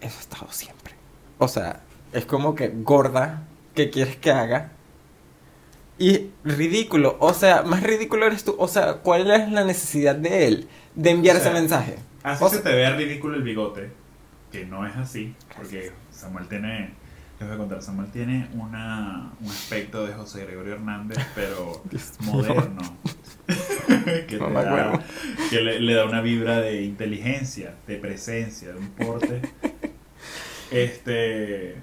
Eso 0.00 0.16
ha 0.18 0.20
estado 0.20 0.52
siempre. 0.52 0.94
O 1.38 1.48
sea, 1.48 1.80
es 2.12 2.26
como 2.26 2.54
que 2.54 2.68
gorda, 2.68 3.42
¿qué 3.74 3.90
quieres 3.90 4.16
que 4.16 4.30
haga? 4.30 4.70
Y 5.98 6.30
ridículo, 6.42 7.16
o 7.20 7.32
sea, 7.34 7.62
más 7.62 7.82
ridículo 7.82 8.26
eres 8.26 8.42
tú. 8.44 8.54
O 8.58 8.66
sea, 8.68 8.94
¿cuál 8.94 9.30
es 9.30 9.50
la 9.50 9.64
necesidad 9.64 10.16
de 10.16 10.46
él 10.48 10.68
de 10.94 11.10
enviar 11.10 11.36
O 11.36 11.40
sea, 11.40 11.50
ese 11.52 11.60
mensaje? 11.60 11.96
Así 12.22 12.42
O 12.42 12.48
se 12.48 12.56
sea- 12.56 12.64
te 12.64 12.74
ve 12.74 12.90
ridículo 12.90 13.36
el 13.36 13.42
bigote, 13.42 13.90
que 14.50 14.64
no 14.66 14.86
es 14.86 14.96
así, 14.96 15.34
porque 15.56 15.92
Samuel 16.10 16.48
tiene, 16.48 16.94
les 17.38 17.48
voy 17.48 17.54
a 17.54 17.58
contar, 17.58 17.82
Samuel 17.82 18.10
tiene 18.10 18.48
una, 18.54 19.30
un 19.40 19.48
aspecto 19.48 20.04
de 20.06 20.14
José 20.14 20.44
Gregorio 20.46 20.74
Hernández, 20.74 21.18
pero 21.34 21.82
moderno, 22.20 22.82
que, 23.46 24.22
te 24.26 24.38
No 24.38 24.48
me 24.48 24.54
da- 24.64 24.68
acuerdo. 24.90 25.04
que 25.50 25.60
le, 25.60 25.80
le 25.80 25.94
da 25.94 26.06
una 26.06 26.20
vibra 26.22 26.60
de 26.60 26.82
inteligencia, 26.82 27.74
de 27.86 27.96
presencia, 27.98 28.72
de 28.72 28.78
un 28.78 28.88
porte. 28.90 29.40
Este, 30.70 31.76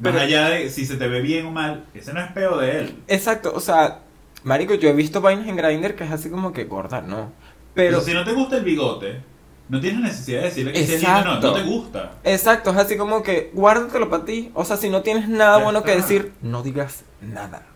más 0.00 0.16
allá 0.16 0.50
de 0.50 0.70
si 0.70 0.86
se 0.86 0.96
te 0.96 1.08
ve 1.08 1.20
bien 1.20 1.46
o 1.46 1.50
mal, 1.50 1.84
ese 1.94 2.12
no 2.12 2.20
es 2.20 2.32
peo 2.32 2.58
de 2.58 2.80
él. 2.80 3.02
Exacto, 3.06 3.52
o 3.54 3.60
sea, 3.60 4.00
Marico, 4.44 4.74
yo 4.74 4.88
he 4.88 4.92
visto 4.94 5.20
vainas 5.20 5.46
en 5.48 5.56
Grindr 5.56 5.94
que 5.94 6.04
es 6.04 6.10
así 6.10 6.30
como 6.30 6.52
que 6.52 6.64
gorda, 6.64 7.02
no. 7.02 7.32
Pero, 7.74 7.98
Pero 7.98 8.00
si 8.00 8.14
no 8.14 8.24
te 8.24 8.32
gusta 8.32 8.56
el 8.56 8.64
bigote, 8.64 9.20
no 9.68 9.80
tienes 9.80 10.00
necesidad 10.00 10.40
de 10.40 10.44
decirle 10.46 10.72
que 10.72 10.80
lindo, 10.80 11.08
no, 11.08 11.24
no 11.24 11.34
Exacto. 11.36 11.52
te 11.54 11.62
gusta. 11.62 12.12
Exacto, 12.24 12.70
es 12.70 12.76
así 12.76 12.96
como 12.96 13.22
que 13.22 13.50
guárdatelo 13.54 14.10
para 14.10 14.24
ti. 14.24 14.50
O 14.54 14.64
sea, 14.64 14.76
si 14.76 14.90
no 14.90 15.02
tienes 15.02 15.28
nada 15.28 15.58
Ya 15.58 15.64
bueno 15.64 15.82
que 15.84 15.94
decir, 15.94 16.32
no 16.42 16.62
digas 16.62 17.04
nada. 17.20 17.66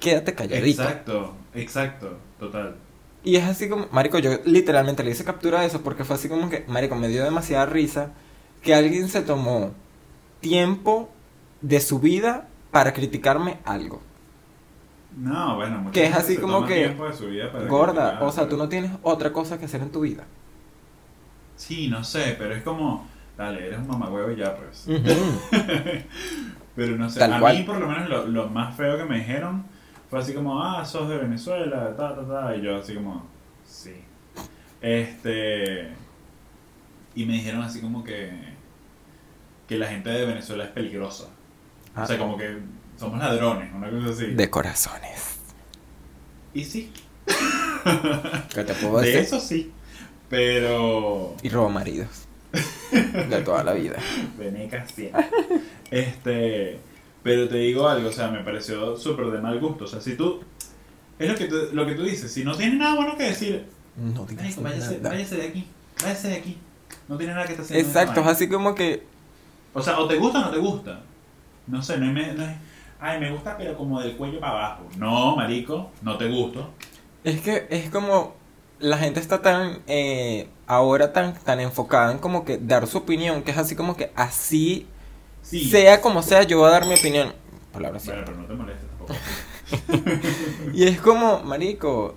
Quédate 0.00 0.34
calladito. 0.34 0.82
Exacto, 0.82 1.34
exacto, 1.54 2.18
total. 2.38 2.76
Y 3.24 3.36
es 3.36 3.44
así 3.44 3.68
como, 3.68 3.86
Marico, 3.92 4.18
yo 4.18 4.38
literalmente 4.44 5.04
le 5.04 5.10
hice 5.10 5.24
captura 5.24 5.60
de 5.60 5.66
eso 5.66 5.82
porque 5.82 6.04
fue 6.04 6.16
así 6.16 6.28
como 6.28 6.48
que, 6.48 6.64
Marico, 6.68 6.96
me 6.96 7.08
dio 7.08 7.22
demasiada 7.22 7.66
risa 7.66 8.12
que 8.62 8.74
alguien 8.74 9.08
se 9.08 9.22
tomó 9.22 9.72
tiempo 10.40 11.10
de 11.62 11.80
su 11.80 11.98
vida 12.00 12.48
para 12.70 12.92
criticarme 12.92 13.58
algo. 13.64 14.02
No, 15.16 15.56
bueno, 15.56 15.90
Que 15.92 16.06
es 16.06 16.14
así 16.16 16.38
como 16.38 16.64
que, 16.64 16.96
Gorda, 17.68 18.18
o 18.22 18.32
sea, 18.32 18.48
tú 18.48 18.56
no 18.56 18.68
tienes 18.68 18.92
otra 19.02 19.32
cosa 19.32 19.58
que 19.58 19.66
hacer 19.66 19.82
en 19.82 19.90
tu 19.92 20.00
vida. 20.00 20.24
Sí, 21.56 21.88
no 21.88 22.02
sé, 22.02 22.34
pero 22.38 22.54
es 22.54 22.62
como, 22.62 23.06
dale, 23.36 23.66
eres 23.66 23.78
un 23.78 23.86
mamagüevo 23.88 24.30
y 24.32 24.36
ya 24.36 24.56
pues. 24.56 24.86
Pero 26.74 26.96
no 26.96 27.10
sé, 27.10 27.18
Tal 27.20 27.34
a 27.34 27.40
cual. 27.40 27.58
mí 27.58 27.62
por 27.64 27.78
lo 27.78 27.86
menos 27.86 28.08
lo, 28.08 28.26
lo 28.26 28.48
más 28.48 28.74
feo 28.74 28.96
que 28.96 29.04
me 29.04 29.18
dijeron 29.18 29.64
fue 30.08 30.18
así 30.20 30.32
como, 30.32 30.62
ah, 30.62 30.84
sos 30.84 31.08
de 31.08 31.18
Venezuela, 31.18 31.94
ta, 31.96 32.14
ta, 32.14 32.26
ta, 32.26 32.56
y 32.56 32.62
yo 32.62 32.76
así 32.76 32.94
como, 32.94 33.26
sí. 33.64 33.94
Este... 34.80 35.88
Y 37.14 37.26
me 37.26 37.34
dijeron 37.34 37.62
así 37.62 37.80
como 37.82 38.02
que, 38.02 38.30
que 39.68 39.76
la 39.76 39.86
gente 39.88 40.08
de 40.08 40.24
Venezuela 40.24 40.64
es 40.64 40.70
peligrosa. 40.70 41.28
Ah, 41.94 42.04
o 42.04 42.06
sea, 42.06 42.18
como 42.18 42.36
que 42.36 42.58
somos 42.98 43.18
ladrones, 43.18 43.70
una 43.74 43.90
cosa 43.90 44.10
así. 44.10 44.26
De 44.26 44.50
corazones. 44.50 45.36
Y 46.54 46.64
sí, 46.64 46.92
¿Qué 48.54 48.64
te 48.64 48.74
puedo 48.74 48.98
de 49.00 49.06
decir? 49.06 49.20
eso 49.22 49.40
sí. 49.40 49.72
Pero... 50.28 51.34
Y 51.42 51.48
robo 51.48 51.68
maridos. 51.70 52.08
De 52.92 53.42
toda 53.44 53.64
la 53.64 53.72
vida. 53.72 53.96
Veneca 54.38 54.86
siempre. 54.86 55.26
Este, 55.90 56.78
pero 57.22 57.48
te 57.48 57.56
digo 57.56 57.88
algo, 57.88 58.08
o 58.08 58.12
sea, 58.12 58.28
me 58.28 58.42
pareció 58.42 58.96
súper 58.96 59.26
de 59.26 59.40
mal 59.40 59.58
gusto. 59.60 59.84
O 59.84 59.86
sea, 59.86 60.00
si 60.00 60.16
tú, 60.16 60.40
es 61.18 61.28
lo 61.28 61.34
que 61.34 61.46
tú, 61.46 61.56
lo 61.72 61.86
que 61.86 61.94
tú 61.94 62.04
dices, 62.04 62.32
si 62.32 62.44
no 62.44 62.56
tienes 62.56 62.78
nada 62.78 62.94
bueno 62.96 63.16
que 63.16 63.24
decir, 63.24 63.66
No 63.96 64.24
digas 64.26 64.44
"Marico, 64.44 64.62
váyase, 64.62 64.96
nada. 64.98 65.08
váyase 65.10 65.36
de 65.36 65.46
aquí, 65.48 65.66
váyase 66.02 66.28
de 66.28 66.34
aquí. 66.36 66.58
No 67.08 67.16
tiene 67.18 67.34
nada 67.34 67.46
que 67.46 67.52
estar 67.52 67.64
haciendo. 67.64 67.86
Exacto, 67.88 68.12
es 68.12 68.16
esa 68.18 68.20
vaina". 68.22 68.32
así 68.32 68.48
como 68.48 68.74
que 68.74 69.02
O 69.74 69.82
sea, 69.82 69.98
o 69.98 70.06
te 70.08 70.16
gusta 70.16 70.40
o 70.40 70.42
no 70.42 70.50
te 70.50 70.58
gusta. 70.58 71.02
No 71.66 71.82
sé, 71.82 71.98
no 71.98 72.06
es, 72.06 72.12
me- 72.12 72.32
no 72.34 72.44
es, 72.44 72.56
ay, 73.00 73.20
me 73.20 73.30
gusta, 73.30 73.56
pero 73.56 73.76
como 73.76 74.00
del 74.00 74.16
cuello 74.16 74.40
para 74.40 74.52
abajo. 74.52 74.84
No, 74.98 75.36
marico, 75.36 75.90
no 76.02 76.16
te 76.18 76.28
gusto. 76.28 76.70
Es 77.24 77.40
que 77.40 77.66
es 77.70 77.90
como 77.90 78.34
la 78.80 78.98
gente 78.98 79.20
está 79.20 79.42
tan 79.42 79.78
eh, 79.86 80.48
ahora 80.66 81.12
tan 81.12 81.34
tan 81.34 81.60
enfocada 81.60 82.10
en 82.12 82.18
como 82.18 82.44
que 82.44 82.58
dar 82.58 82.86
su 82.86 82.98
opinión, 82.98 83.42
que 83.42 83.52
es 83.52 83.58
así 83.58 83.76
como 83.76 83.96
que 83.96 84.10
así 84.16 84.86
Sí. 85.42 85.68
sea 85.70 86.00
como 86.00 86.22
sea 86.22 86.42
yo 86.44 86.58
voy 86.58 86.68
a 86.68 86.70
dar 86.72 86.86
mi 86.86 86.94
opinión. 86.94 87.32
Palabras 87.72 88.04
Bueno, 88.06 88.22
pero 88.24 88.36
no 88.38 88.44
te 88.46 88.54
molestes 88.54 88.88
tampoco. 88.88 89.14
Y 90.74 90.84
es 90.84 91.00
como, 91.00 91.40
marico, 91.44 92.14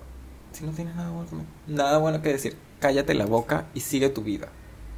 si 0.52 0.64
no 0.64 0.72
tienes 0.72 0.94
nada 0.94 1.10
bueno, 1.10 1.28
que- 1.30 1.72
nada 1.72 1.98
bueno 1.98 2.22
que 2.22 2.30
decir, 2.30 2.56
cállate 2.80 3.14
la 3.14 3.26
boca 3.26 3.66
y 3.74 3.80
sigue 3.80 4.08
tu 4.10 4.22
vida. 4.22 4.48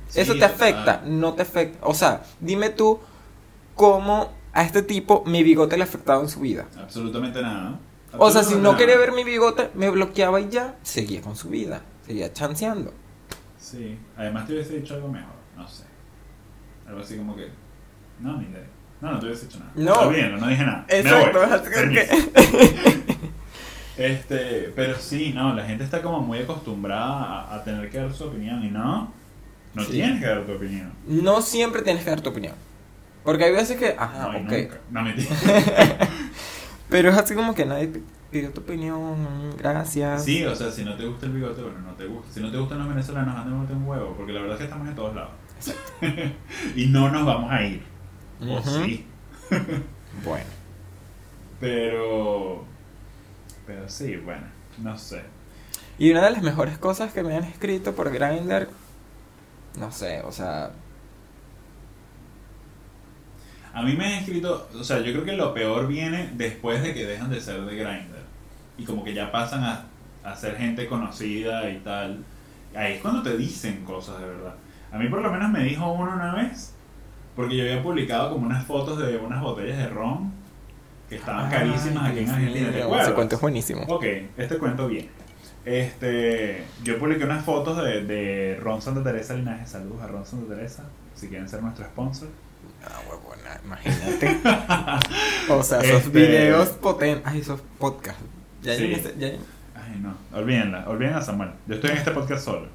Sí, 0.09 0.21
Eso 0.21 0.35
te 0.37 0.45
afecta, 0.45 1.03
no 1.05 1.35
te 1.35 1.43
afecta. 1.43 1.87
O 1.87 1.95
sea, 1.95 2.23
dime 2.41 2.71
tú 2.71 2.99
cómo 3.75 4.31
a 4.59 4.65
este 4.65 4.83
tipo 4.83 5.23
mi 5.25 5.45
bigote 5.45 5.77
le 5.77 5.85
ha 5.85 5.87
afectado 5.87 6.21
en 6.23 6.29
su 6.29 6.41
vida. 6.41 6.67
Absolutamente 6.77 7.41
nada. 7.41 7.79
O 8.17 8.31
sea, 8.31 8.43
si 8.43 8.55
no 8.55 8.71
Absolutamente 8.71 8.79
quería 8.85 8.99
ver 8.99 9.13
mi 9.13 9.23
bigote, 9.23 9.71
me 9.75 9.89
bloqueaba 9.91 10.41
y 10.41 10.49
ya, 10.49 10.75
seguía 10.83 11.21
con 11.23 11.37
su 11.37 11.49
vida, 11.49 11.83
seguía 12.05 12.33
chanceando. 12.33 12.93
Sí, 13.61 13.99
además 14.17 14.47
te 14.47 14.55
hubiese 14.55 14.81
dicho 14.81 14.95
algo 14.95 15.09
mejor, 15.09 15.35
no 15.57 15.69
sé. 15.69 15.85
Algo 16.89 17.01
así 17.01 17.17
como 17.17 17.37
que. 17.37 17.49
No, 18.19 18.37
ni 18.39 18.47
idea. 18.49 18.67
No, 19.01 19.13
no 19.13 19.21
te 19.21 19.27
hubiese 19.27 19.47
dicho 19.47 19.59
nada. 19.61 19.71
No. 19.77 19.93
Está 19.93 20.09
bien, 20.09 20.41
no 20.41 20.49
dije 20.49 20.65
nada. 20.65 20.87
Me 20.89 20.99
Exacto, 20.99 21.39
voy. 21.39 21.59
Permiso. 21.71 22.07
que... 22.09 23.19
Este, 23.99 24.73
pero 24.77 24.97
sí, 24.97 25.33
no, 25.35 25.55
la 25.55 25.65
gente 25.65 25.83
está 25.85 26.01
como 26.03 26.21
muy 26.21 26.39
acostumbrada 26.39 27.43
a, 27.43 27.55
a 27.57 27.65
tener 27.65 27.91
que 27.91 27.99
dar 27.99 28.13
su 28.13 28.25
opinión 28.25 28.65
y 28.65 28.71
no. 28.71 29.13
No 29.75 29.85
Sí. 29.85 29.93
tienes 29.93 30.21
que 30.21 30.27
dar 30.27 30.47
tu 30.47 30.53
opinión. 30.53 30.93
No 31.07 31.43
siempre 31.43 31.83
tienes 31.83 32.05
que 32.05 32.11
dar 32.11 32.21
tu 32.21 32.31
opinión. 32.31 32.55
Porque 33.29 33.45
hay 33.45 33.53
veces 33.53 33.77
que, 33.77 33.95
ajá, 33.99 34.33
no, 34.33 34.39
ok. 34.39 34.53
No. 34.91 35.05
Pero 36.89 37.11
es 37.11 37.19
así 37.19 37.35
como 37.35 37.55
que 37.55 37.67
nadie 37.67 37.89
pi- 37.89 38.03
pidió 38.31 38.51
tu 38.55 38.63
opinión, 38.63 39.55
gracias. 39.59 40.25
Sí, 40.25 40.43
o 40.47 40.57
sea, 40.57 40.71
si 40.71 40.83
no 40.83 40.97
te 40.97 41.05
gusta 41.05 41.27
el 41.27 41.33
bigote, 41.33 41.61
bueno, 41.61 41.79
no 41.81 41.93
te 41.93 42.07
gusta. 42.07 42.33
Si 42.33 42.41
no 42.41 42.51
te 42.51 42.57
gustan 42.57 42.79
los 42.79 42.89
venezolanos, 42.89 43.37
andemos 43.37 43.69
un 43.71 43.87
huevo, 43.87 44.15
porque 44.17 44.33
la 44.33 44.41
verdad 44.41 44.55
es 44.55 44.61
que 44.61 44.65
estamos 44.65 44.89
en 44.89 44.95
todos 44.95 45.15
lados. 45.15 45.33
y 46.75 46.87
no 46.87 47.11
nos 47.11 47.27
vamos 47.27 47.53
a 47.53 47.63
ir. 47.63 47.83
O 48.41 48.63
sí. 48.63 49.05
Bueno. 50.25 50.47
Pero. 51.61 52.65
Pero 53.67 53.89
sí, 53.91 54.17
bueno, 54.17 54.47
no 54.79 54.97
sé. 54.97 55.23
Y 55.99 56.13
una 56.13 56.25
de 56.25 56.31
las 56.31 56.43
mejores 56.43 56.79
cosas 56.79 57.13
que 57.13 57.23
me 57.23 57.37
han 57.37 57.45
escrito 57.45 57.95
por 57.95 58.11
Grindr, 58.11 58.71
no 59.79 59.93
sé, 59.93 60.23
o 60.23 60.33
sea, 60.33 60.71
A 63.79 63.83
mí 63.83 63.93
me 63.93 64.07
han 64.07 64.13
escrito, 64.15 64.69
o 64.75 64.83
sea, 64.83 64.99
yo 64.99 65.13
creo 65.13 65.25
que 65.25 65.35
lo 65.35 65.55
peor 65.55 65.87
viene 65.87 66.31
después 66.35 66.83
de 66.83 66.95
que 66.95 67.07
dejan 67.07 67.31
de 67.31 67.41
ser 67.41 67.61
de 67.61 67.77
Grindr. 67.77 68.19
Y 68.77 68.85
como 68.85 69.05
que 69.05 69.15
ya 69.15 69.31
pasan 69.31 69.63
a, 69.63 69.85
a 70.25 70.35
ser 70.35 70.57
gente 70.57 70.89
conocida 70.89 71.71
y 71.71 71.77
tal. 71.79 72.25
Ahí 72.75 72.95
es 72.95 73.01
cuando 73.01 73.23
te 73.23 73.37
dicen 73.37 73.85
cosas 73.85 74.21
de 74.21 74.27
verdad. 74.27 74.55
A 74.91 74.99
mí 74.99 75.09
por 75.09 75.23
lo 75.23 75.31
menos 75.31 75.49
me 75.51 75.63
dijo 75.63 75.93
uno 75.93 76.13
una 76.13 76.35
vez, 76.35 76.75
porque 77.37 77.57
yo 77.57 77.63
había 77.63 77.81
publicado 77.81 78.33
como 78.33 78.47
unas 78.47 78.67
fotos 78.67 78.99
de 78.99 79.17
unas 79.17 79.41
botellas 79.41 79.79
de 79.79 79.89
ron 79.89 80.33
que 81.09 81.15
estaban 81.15 81.49
carísimas 81.49 82.07
Ay, 82.07 82.11
aquí 82.11 82.19
en 82.25 82.31
Argentina. 82.31 82.73
¿te 82.73 82.83
acuerdas? 82.83 83.07
Ese 83.07 83.15
cuento 83.15 83.35
es 83.37 83.41
buenísimo. 83.41 83.83
Ok, 83.87 84.05
este 84.37 84.59
cuento 84.59 84.89
bien. 84.89 85.09
Este, 85.65 86.65
yo 86.83 86.99
publiqué 86.99 87.23
unas 87.23 87.45
fotos 87.45 87.77
de, 87.85 88.05
de 88.05 88.59
Ron 88.61 88.83
Santa 88.83 89.05
Teresa 89.05 89.35
Linaje. 89.35 89.69
Saludos 89.69 90.03
a 90.03 90.09
Ron 90.09 90.27
Santa 90.27 90.53
Teresa, 90.53 90.83
si 91.15 91.29
quieren 91.29 91.49
ser 91.49 91.63
nuestro 91.63 91.85
sponsor. 91.85 92.29
Ah, 92.85 93.01
huevona, 93.09 93.61
imagínate. 93.65 94.39
o 95.53 95.63
sea, 95.63 95.79
esos 95.81 96.05
Este- 96.07 96.11
videos 96.19 96.69
potentes. 96.71 97.23
Ay, 97.27 97.41
esos 97.41 97.61
podcasts. 97.79 98.23
Ya, 98.63 98.77
Sí. 98.77 98.91
ya, 99.19 99.29
ya- 99.29 99.37
Ay, 99.75 100.01
no, 100.01 100.15
olvídenla, 100.37 100.89
olviden 100.89 101.15
a 101.15 101.23
Samuel. 101.23 101.51
Yo 101.67 101.75
estoy 101.77 101.91
en 101.91 101.97
este 101.99 102.11
podcast 102.13 102.45
solo. 102.45 102.67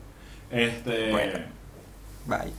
Este, 0.51 1.11
Bueno. 1.11 1.39
Bye. 2.25 2.53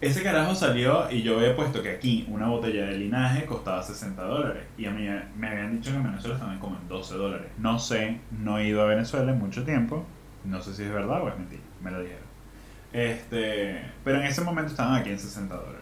ese 0.00 0.22
carajo 0.22 0.54
salió 0.54 1.10
y 1.10 1.22
yo 1.22 1.38
había 1.38 1.56
puesto 1.56 1.82
que 1.82 1.90
aquí 1.90 2.26
una 2.28 2.48
botella 2.48 2.84
de 2.86 2.98
linaje 2.98 3.46
costaba 3.46 3.82
60 3.82 4.22
dólares. 4.22 4.64
Y 4.76 4.84
a 4.86 4.90
mí 4.90 5.08
me 5.36 5.48
habían 5.48 5.72
dicho 5.78 5.90
que 5.90 5.96
en 5.96 6.04
Venezuela 6.04 6.34
estaban 6.36 6.58
como 6.58 6.76
en 6.76 6.86
12 6.88 7.14
dólares. 7.14 7.46
No 7.58 7.78
sé, 7.78 8.20
no 8.30 8.58
he 8.58 8.66
ido 8.68 8.82
a 8.82 8.86
Venezuela 8.86 9.32
en 9.32 9.38
mucho 9.38 9.64
tiempo. 9.64 10.04
No 10.44 10.60
sé 10.62 10.74
si 10.74 10.82
es 10.82 10.92
verdad 10.92 11.22
o 11.22 11.28
es 11.28 11.36
mentira. 11.38 11.62
Me 11.82 11.90
lo 11.90 12.00
dijeron. 12.00 12.26
Este, 12.92 13.80
pero 14.04 14.18
en 14.20 14.24
ese 14.26 14.42
momento 14.42 14.70
estaban 14.70 14.94
aquí 14.94 15.10
en 15.10 15.18
60 15.18 15.54
dólares. 15.56 15.80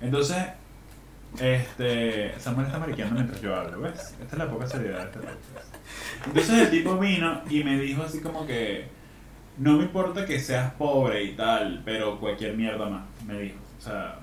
Entonces, 0.00 0.38
Este, 1.38 2.34
Samuel 2.40 2.66
está 2.66 2.78
mariqueando 2.80 3.14
mientras 3.14 3.40
yo 3.40 3.54
hablo, 3.54 3.80
¿ves? 3.82 4.16
Esta 4.20 4.34
es 4.34 4.38
la 4.38 4.50
poca 4.50 4.66
seriedad 4.66 4.98
de 4.98 5.04
este 5.04 5.18
podcast. 5.20 5.74
Entonces 6.26 6.58
el 6.58 6.70
tipo 6.70 6.98
vino 6.98 7.42
y 7.48 7.62
me 7.62 7.78
dijo 7.78 8.02
así 8.02 8.20
como 8.20 8.44
que 8.46 8.88
no 9.58 9.74
me 9.76 9.84
importa 9.84 10.26
que 10.26 10.40
seas 10.40 10.72
pobre 10.74 11.22
y 11.22 11.36
tal, 11.36 11.82
pero 11.84 12.18
cualquier 12.18 12.56
mierda 12.56 12.88
más, 12.88 13.02
me 13.26 13.38
dijo. 13.38 13.58
O 13.78 13.80
sea, 13.80 14.16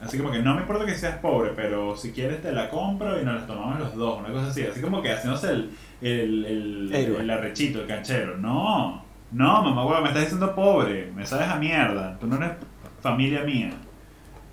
así 0.00 0.18
como 0.18 0.32
que 0.32 0.40
no 0.40 0.54
me 0.56 0.62
importa 0.62 0.84
que 0.84 0.96
seas 0.96 1.18
pobre, 1.18 1.52
pero 1.54 1.96
si 1.96 2.10
quieres 2.10 2.42
te 2.42 2.50
la 2.50 2.68
compro 2.70 3.20
y 3.20 3.24
nos 3.24 3.36
las 3.36 3.46
tomamos 3.46 3.78
los 3.78 3.94
dos, 3.94 4.18
una 4.18 4.30
cosa 4.30 4.48
así. 4.48 4.64
Así 4.64 4.80
como 4.80 5.00
que 5.00 5.12
haciéndose 5.12 5.50
el, 5.52 5.70
el, 6.00 6.44
el, 6.44 6.92
Héroe. 6.92 7.20
el 7.20 7.30
arrechito, 7.30 7.82
el 7.82 7.86
canchero. 7.86 8.36
No, 8.36 9.04
no, 9.30 9.62
mamá, 9.62 9.86
huevo, 9.86 10.00
me 10.02 10.08
estás 10.08 10.24
diciendo 10.24 10.54
pobre, 10.56 11.12
me 11.14 11.24
sabes 11.24 11.48
a 11.48 11.54
mierda, 11.56 12.18
tú 12.18 12.26
no 12.26 12.34
eres 12.36 12.50
familia 13.00 13.44
mía. 13.44 13.70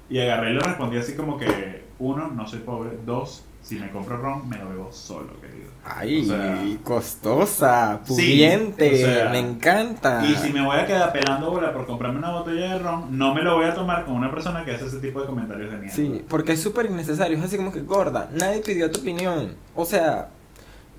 Y 0.10 0.19
agarré 0.19 0.52
y 0.52 0.54
le 0.56 0.60
respondí 0.60 0.98
así 0.98 1.13
como 1.13 1.38
que, 1.38 1.84
uno, 2.00 2.28
no 2.30 2.48
soy 2.48 2.60
pobre, 2.60 2.98
dos, 3.06 3.43
si 3.62 3.76
me 3.76 3.91
compro 3.91 4.17
ron, 4.17 4.50
me 4.50 4.58
lo 4.58 4.69
bebo 4.69 4.91
solo, 4.91 5.39
querido. 5.39 5.69
Ay, 5.86 6.22
O 6.22 6.26
sea, 6.26 6.63
costosa, 6.84 8.00
Sí, 8.04 8.13
pudiente, 8.13 8.93
o 8.93 8.98
sea, 9.08 9.30
me 9.30 9.39
encanta. 9.39 10.26
Y 10.26 10.34
si 10.36 10.52
me 10.52 10.65
voy 10.65 10.78
a 10.78 10.86
quedar 10.86 11.12
pelando 11.12 11.52
bola 11.52 11.74
por 11.74 11.86
comprarme 11.86 12.19
una 12.19 12.32
botella 12.32 12.74
de 12.74 12.80
ron, 12.80 13.17
no 13.17 13.34
me 13.34 13.41
lo 13.41 13.56
voy 13.56 13.65
a 13.65 13.74
tomar 13.74 14.06
con 14.06 14.15
una 14.15 14.32
persona 14.32 14.65
que 14.65 14.72
hace 14.72 14.88
ese 14.88 15.00
tipo 15.00 15.22
de 15.22 15.28
comentarios 15.28 15.72
de 15.72 15.78
mierda. 15.78 15.95
Sí, 15.95 16.24
porque 16.28 16.54
es 16.54 16.62
súper 16.62 16.88
innecesario, 16.88 17.38
es 17.38 17.43
así 17.43 17.58
como 17.58 17.72
que 17.72 17.82
gorda, 17.82 18.30
nadie 18.34 18.62
pidió 18.62 18.89
tu 18.91 19.02
opinión. 19.02 19.56
O 19.76 19.86
sea, 19.86 20.30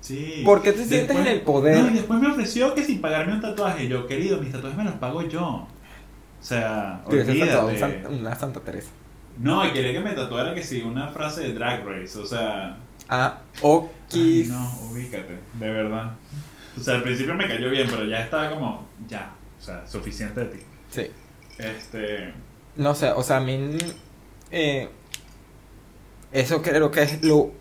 Sí. 0.01 0.41
¿Por 0.43 0.63
qué 0.63 0.71
te 0.73 0.83
sientes 0.83 1.15
en 1.15 1.27
el 1.27 1.41
poder? 1.41 1.77
No, 1.83 1.91
y 1.91 1.93
después 1.93 2.19
me 2.19 2.27
ofreció 2.27 2.73
que 2.73 2.83
sin 2.83 3.01
pagarme 3.01 3.33
un 3.33 3.41
tatuaje. 3.41 3.87
Yo, 3.87 4.07
querido, 4.07 4.39
mis 4.41 4.51
tatuajes 4.51 4.75
me 4.75 4.83
los 4.83 4.95
pago 4.95 5.21
yo. 5.21 5.67
O 6.41 6.43
sea, 6.43 7.01
olvídate. 7.05 7.77
Santa- 7.79 8.09
una 8.09 8.35
Santa 8.35 8.59
Teresa. 8.61 8.89
No, 9.37 9.65
y 9.65 9.71
quería 9.71 9.93
que 9.93 9.99
me 10.01 10.13
tatuara 10.13 10.53
que 10.55 10.63
sí, 10.63 10.81
una 10.81 11.07
frase 11.09 11.41
de 11.41 11.53
Drag 11.53 11.85
Race. 11.85 12.17
O 12.19 12.25
sea, 12.25 12.77
Ah, 13.07 13.39
ay, 13.55 13.61
Okis. 13.61 14.49
no, 14.49 14.79
ubícate, 14.91 15.37
de 15.53 15.69
verdad. 15.71 16.11
O 16.77 16.79
sea, 16.81 16.95
al 16.95 17.03
principio 17.03 17.33
me 17.35 17.47
cayó 17.47 17.69
bien, 17.69 17.87
pero 17.89 18.05
ya 18.05 18.21
estaba 18.21 18.49
como, 18.49 18.87
ya, 19.07 19.33
o 19.59 19.61
sea, 19.63 19.85
suficiente 19.87 20.39
de 20.41 20.45
ti. 20.47 20.59
Sí. 20.89 21.11
Este, 21.57 22.33
No 22.75 22.95
sé, 22.95 23.11
o 23.11 23.21
sea, 23.23 23.37
a 23.37 23.41
mí. 23.41 23.77
eh, 24.51 24.89
eso 26.31 26.61
creo 26.61 26.89
que 26.91 27.01
es 27.03 27.23
lo 27.23 27.51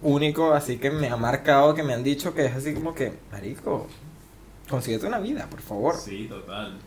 único 0.00 0.52
así 0.54 0.78
que 0.78 0.90
me 0.90 1.08
ha 1.08 1.16
marcado, 1.16 1.74
que 1.74 1.82
me 1.82 1.92
han 1.94 2.02
dicho 2.04 2.34
que 2.34 2.46
es 2.46 2.54
así 2.54 2.72
como 2.74 2.94
que, 2.94 3.12
Marico, 3.32 3.88
consíguete 4.68 5.06
una 5.06 5.18
vida, 5.18 5.46
por 5.50 5.60
favor. 5.60 5.96
Sí, 5.96 6.26
total. 6.28 6.78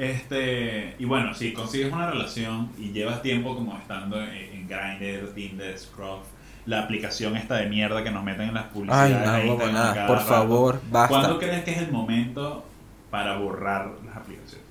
Este, 0.00 0.94
y 0.98 1.04
bueno, 1.04 1.34
si 1.34 1.52
consigues 1.52 1.92
una 1.92 2.10
relación 2.10 2.70
y 2.78 2.90
llevas 2.90 3.20
tiempo 3.20 3.54
como 3.54 3.76
estando 3.76 4.18
en, 4.22 4.30
en 4.30 4.66
Grindr, 4.66 5.34
Tinder, 5.34 5.78
Scruff, 5.78 6.22
la 6.64 6.80
aplicación 6.84 7.36
esta 7.36 7.56
de 7.56 7.66
mierda 7.68 8.02
que 8.02 8.10
nos 8.10 8.24
meten 8.24 8.48
en 8.48 8.54
las 8.54 8.64
Ay, 8.64 8.70
publicidades. 8.72 9.26
no, 9.26 9.32
de 9.32 9.46
Instagram 9.46 9.58
huevona, 9.58 9.94
cada 9.94 10.06
por 10.06 10.16
rato, 10.16 10.28
favor, 10.28 10.80
basta. 10.90 11.08
¿Cuándo 11.08 11.38
crees 11.38 11.64
que 11.64 11.72
es 11.72 11.78
el 11.78 11.92
momento 11.92 12.64
para 13.10 13.36
borrar 13.36 13.90
las 14.06 14.16
aplicaciones? 14.16 14.64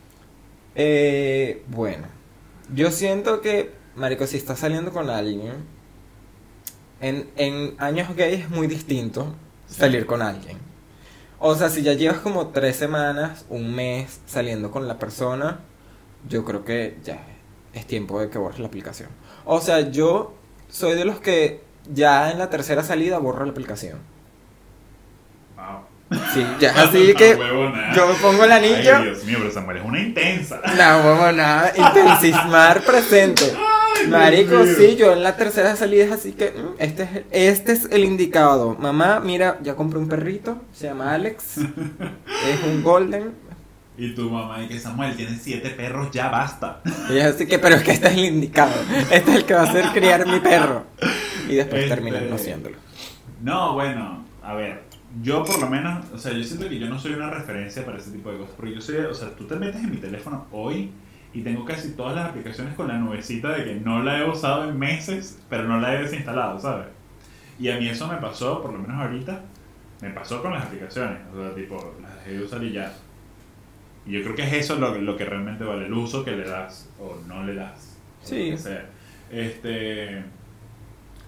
Eh, 0.73 1.63
bueno, 1.67 2.07
yo 2.73 2.89
siento 2.89 3.41
que, 3.41 3.71
Marico, 3.95 4.25
si 4.25 4.37
estás 4.37 4.57
saliendo 4.59 4.91
con 4.91 5.11
alguien, 5.11 5.63
en, 7.01 7.29
en 7.37 7.75
años 7.77 8.15
gays 8.15 8.41
es 8.45 8.49
muy 8.49 8.65
distinto 8.67 9.35
salir 9.67 10.07
con 10.07 10.21
alguien. 10.23 10.57
O 11.39 11.55
sea, 11.55 11.69
si 11.69 11.81
ya 11.83 11.93
llevas 11.93 12.19
como 12.19 12.47
tres 12.47 12.75
semanas, 12.75 13.45
un 13.49 13.73
mes 13.73 14.19
saliendo 14.25 14.71
con 14.71 14.87
la 14.87 14.99
persona, 14.99 15.59
yo 16.27 16.43
creo 16.43 16.65
que 16.65 16.97
ya 17.03 17.19
es 17.73 17.85
tiempo 17.87 18.19
de 18.19 18.29
que 18.29 18.37
borres 18.37 18.59
la 18.59 18.67
aplicación. 18.67 19.09
O 19.45 19.61
sea, 19.61 19.89
yo 19.89 20.33
soy 20.69 20.95
de 20.95 21.05
los 21.05 21.19
que 21.19 21.63
ya 21.91 22.31
en 22.31 22.39
la 22.39 22.49
tercera 22.49 22.83
salida 22.83 23.19
borro 23.19 23.45
la 23.45 23.51
aplicación. 23.51 23.99
Wow. 25.55 26.19
Sí, 26.33 26.45
ya 26.59 26.71
así 26.83 27.13
que 27.13 27.35
Huevona. 27.35 27.93
yo 27.95 28.07
me 28.07 28.13
pongo 28.15 28.43
el 28.43 28.51
anillo. 28.51 28.97
Ay, 28.97 29.03
Dios 29.05 29.23
mío, 29.23 29.37
pero 29.39 29.51
Samuel 29.51 29.77
es 29.77 29.85
una 29.85 29.99
intensa. 30.01 30.59
No, 30.75 31.03
vamos 31.03 31.35
nada, 31.35 31.71
intensismar 31.75 32.81
presente. 32.81 33.53
Marico, 34.07 34.65
sí, 34.65 34.95
yo 34.95 35.13
en 35.13 35.23
la 35.23 35.35
tercera 35.35 35.75
salida 35.75 36.05
es 36.05 36.11
así 36.11 36.31
que 36.33 36.51
mm, 36.51 36.75
este 36.79 37.03
es, 37.03 37.09
este 37.31 37.71
es 37.73 37.87
el 37.91 38.03
indicado. 38.05 38.75
Mamá, 38.79 39.19
mira, 39.19 39.59
ya 39.61 39.75
compré 39.75 39.99
un 39.99 40.07
perrito, 40.07 40.61
se 40.73 40.87
llama 40.87 41.13
Alex, 41.13 41.57
es 41.57 42.63
un 42.67 42.83
golden. 42.83 43.31
Y 43.97 44.15
tu 44.15 44.29
mamá 44.29 44.63
y 44.63 44.67
que 44.69 44.79
Samuel 44.79 45.13
tiene 45.17 45.37
siete 45.37 45.71
perros, 45.71 46.09
ya 46.11 46.29
basta. 46.29 46.81
Y 47.09 47.19
así 47.19 47.45
que, 47.45 47.59
pero 47.59 47.75
es 47.75 47.83
que 47.83 47.91
este 47.91 48.07
es 48.07 48.13
el 48.13 48.25
indicado, 48.25 48.71
este 49.11 49.31
es 49.31 49.37
el 49.37 49.45
que 49.45 49.53
va 49.53 49.61
a 49.61 49.69
hacer 49.69 49.85
criar 49.93 50.25
mi 50.25 50.39
perro. 50.39 50.85
Y 51.49 51.55
después 51.55 51.83
Este- 51.83 51.95
terminan 51.95 52.29
no 52.29 52.37
siéndolo. 52.37 52.77
No, 53.41 53.73
bueno, 53.73 54.23
a 54.41 54.53
ver, 54.53 54.83
yo 55.21 55.43
por 55.43 55.59
lo 55.59 55.69
menos, 55.69 56.05
o 56.13 56.17
sea, 56.17 56.31
yo 56.31 56.43
siento 56.43 56.69
que 56.69 56.79
yo 56.79 56.87
no 56.87 56.97
soy 56.99 57.13
una 57.13 57.29
referencia 57.29 57.85
para 57.85 57.97
ese 57.97 58.11
tipo 58.11 58.31
de 58.31 58.37
cosas, 58.37 58.53
porque 58.55 58.75
yo 58.75 58.81
soy, 58.81 58.97
o 58.97 59.13
sea, 59.13 59.35
tú 59.35 59.45
te 59.45 59.55
metes 59.55 59.81
en 59.81 59.91
mi 59.91 59.97
teléfono 59.97 60.45
hoy 60.51 60.91
y 61.33 61.41
tengo 61.41 61.63
casi 61.65 61.91
todas 61.91 62.15
las 62.15 62.29
aplicaciones 62.29 62.73
con 62.75 62.87
la 62.87 62.97
nubecita 62.97 63.49
de 63.49 63.63
que 63.65 63.75
no 63.75 64.01
la 64.03 64.19
he 64.19 64.29
usado 64.29 64.67
en 64.69 64.77
meses, 64.79 65.39
pero 65.49 65.63
no 65.65 65.79
la 65.79 65.93
he 65.95 66.01
desinstalado, 66.03 66.59
¿sabes? 66.59 66.87
Y 67.59 67.69
a 67.69 67.77
mí 67.77 67.87
eso 67.87 68.07
me 68.07 68.17
pasó, 68.17 68.61
por 68.61 68.73
lo 68.73 68.79
menos 68.79 68.99
ahorita, 68.99 69.41
me 70.01 70.09
pasó 70.11 70.41
con 70.41 70.53
las 70.53 70.65
aplicaciones, 70.65 71.19
o 71.35 71.41
sea, 71.43 71.53
tipo, 71.55 71.95
las 72.01 72.15
dejé 72.15 72.37
de 72.37 72.43
usar 72.45 72.63
y 72.63 72.71
ya. 72.71 72.93
Y 74.05 74.13
yo 74.13 74.23
creo 74.23 74.35
que 74.35 74.43
es 74.43 74.53
eso 74.53 74.75
lo, 74.79 74.97
lo 74.97 75.17
que 75.17 75.25
realmente 75.25 75.63
vale, 75.63 75.85
el 75.85 75.93
uso 75.93 76.23
que 76.23 76.31
le 76.31 76.47
das 76.47 76.89
o 76.99 77.19
no 77.27 77.43
le 77.43 77.53
das. 77.55 77.97
o 78.23 78.27
Sí. 78.27 78.51
que 78.51 78.57
sea. 78.57 78.85
Este, 79.29 80.23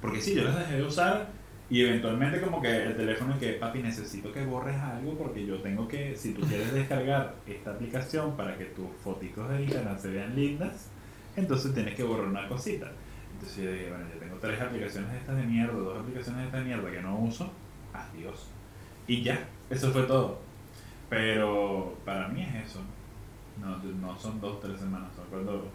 porque 0.02 0.20
sí, 0.22 0.34
yo 0.36 0.44
las 0.46 0.58
dejé 0.58 0.78
de 0.78 0.84
usar 0.84 1.28
y 1.72 1.86
eventualmente 1.86 2.42
como 2.42 2.62
que 2.62 2.84
el 2.84 2.98
teléfono 2.98 3.40
que, 3.40 3.54
papi, 3.54 3.82
necesito 3.82 4.30
que 4.34 4.44
borres 4.44 4.76
algo 4.76 5.18
porque 5.18 5.46
yo 5.46 5.62
tengo 5.62 5.88
que, 5.88 6.18
si 6.18 6.34
tú 6.34 6.42
quieres 6.42 6.74
descargar 6.74 7.36
esta 7.48 7.72
aplicación 7.72 8.36
para 8.36 8.58
que 8.58 8.66
tus 8.66 8.88
fotitos 9.02 9.50
de 9.50 9.64
Instagram 9.64 9.98
se 9.98 10.10
vean 10.10 10.36
lindas, 10.36 10.90
entonces 11.38 11.74
tienes 11.74 11.96
que 11.96 12.04
borrar 12.04 12.28
una 12.28 12.46
cosita. 12.50 12.92
Entonces 13.32 13.64
yo 13.64 13.72
dije, 13.72 13.90
bueno, 13.90 14.04
yo 14.14 14.20
tengo 14.20 14.36
tres 14.36 14.60
aplicaciones 14.60 15.12
de 15.14 15.18
estas 15.20 15.38
de 15.38 15.44
mierda, 15.44 15.72
dos 15.72 15.98
aplicaciones 15.98 16.42
de 16.42 16.46
esta 16.48 16.58
de 16.58 16.66
mierda 16.66 16.92
que 16.92 17.02
no 17.02 17.18
uso, 17.20 17.50
adiós. 17.94 18.48
Y 19.08 19.24
ya, 19.24 19.48
eso 19.70 19.92
fue 19.92 20.04
todo. 20.04 20.40
Pero 21.10 21.96
para 22.04 22.28
mí 22.28 22.44
es 22.44 22.70
eso. 22.70 22.82
No, 23.62 23.78
no 23.78 24.20
son 24.20 24.42
dos, 24.42 24.60
tres 24.60 24.78
semanas, 24.78 25.10
son 25.16 25.26
cuando, 25.30 25.72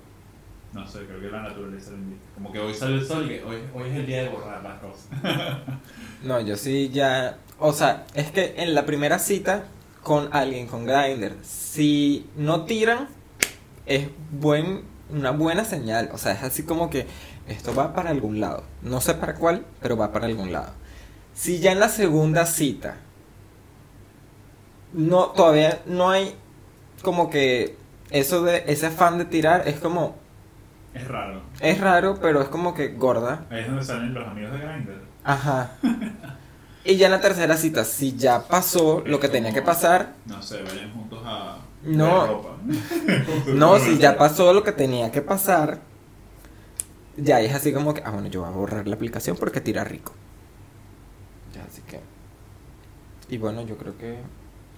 no 0.72 0.87
sé, 0.87 1.07
creo 1.07 1.20
que 1.20 1.29
la 1.29 1.42
naturaleza 1.42 1.92
lo 1.92 1.96
indica. 1.96 2.22
Como 2.35 2.52
que 2.52 2.59
hoy 2.59 2.74
sale 2.74 2.96
el 2.96 3.07
sol 3.07 3.31
y 3.31 3.38
hoy, 3.38 3.62
hoy 3.74 3.88
es 3.88 3.96
el 3.96 4.07
día 4.07 4.22
de 4.22 4.29
borrar 4.29 4.62
las 4.62 4.79
cosas. 4.81 5.07
No, 6.22 6.40
yo 6.40 6.57
sí 6.57 6.90
ya. 6.92 7.38
O 7.59 7.72
sea, 7.72 8.07
es 8.14 8.31
que 8.31 8.55
en 8.57 8.74
la 8.74 8.87
primera 8.87 9.18
cita 9.18 9.64
con 10.02 10.29
alguien, 10.33 10.66
con 10.66 10.87
Grindr, 10.87 11.37
si 11.42 12.26
no 12.37 12.64
tiran, 12.64 13.09
es 13.85 14.09
buen, 14.31 14.83
una 15.11 15.31
buena 15.31 15.64
señal. 15.64 16.11
O 16.12 16.18
sea, 16.18 16.33
es 16.33 16.42
así 16.42 16.64
como 16.64 16.90
que 16.90 17.07
esto 17.48 17.74
va 17.74 17.94
para 17.94 18.11
algún 18.11 18.40
lado. 18.40 18.64
No 18.83 19.00
sé 19.00 19.14
para 19.14 19.35
cuál, 19.35 19.64
pero 19.81 19.96
va 19.96 20.12
para 20.12 20.26
algún 20.26 20.52
lado. 20.52 20.72
Si 21.35 21.61
ya 21.61 21.72
en 21.72 21.81
la 21.81 21.88
segunda 21.88 22.46
cita 22.46 22.96
no 24.92 25.26
todavía 25.26 25.83
no 25.87 26.11
hay 26.11 26.35
como 27.02 27.29
que 27.29 27.76
eso 28.11 28.42
de 28.42 28.64
ese 28.66 28.87
afán 28.87 29.18
de 29.18 29.26
tirar 29.26 29.68
es 29.68 29.79
como 29.79 30.16
Es 30.96 31.09
raro. 31.09 31.42
es 31.61 31.80
raro, 31.80 32.18
pero 32.20 32.40
es 32.42 32.48
como 32.48 32.74
que 32.74 32.88
gorda. 32.94 33.44
Ahí 33.50 33.61
es 33.61 33.66
donde 33.68 33.85
salen 33.85 34.14
los 34.14 34.26
amigos 34.26 34.52
de 34.52 34.59
Grindr. 34.59 35.02
Ajá. 35.24 35.72
Y 36.85 36.96
ya 36.96 37.06
en 37.06 37.12
la 37.12 37.20
tercera 37.20 37.56
cita, 37.56 37.85
si 37.85 38.16
ya 38.16 38.46
pasó 38.46 39.02
lo 39.04 39.18
que 39.20 39.28
tenía 39.28 39.52
que 39.52 39.61
pasar, 39.62 40.14
No 40.26 40.40
sé, 40.40 40.62
vayan 40.62 40.92
juntos 40.92 41.20
a 41.24 41.59
No. 41.82 42.26
ropa. 42.26 42.50
no, 43.54 43.78
si 43.78 43.98
ya 43.98 44.16
pasó 44.16 44.52
lo 44.52 44.62
que 44.62 44.72
tenía 44.72 45.11
que 45.11 45.20
pasar, 45.20 45.80
ya 47.16 47.40
es 47.40 47.52
así 47.54 47.72
como 47.72 47.92
que, 47.92 48.02
ah, 48.04 48.11
bueno, 48.11 48.28
yo 48.28 48.40
voy 48.42 48.48
a 48.50 48.52
borrar 48.52 48.87
la 48.87 48.94
aplicación 48.94 49.37
porque 49.37 49.61
tira 49.61 49.85
rico. 49.85 50.12
Ya, 51.54 51.64
así 51.64 51.82
que. 51.82 52.00
Y 53.28 53.38
bueno, 53.38 53.62
yo 53.66 53.76
creo 53.76 53.98
que 53.98 54.18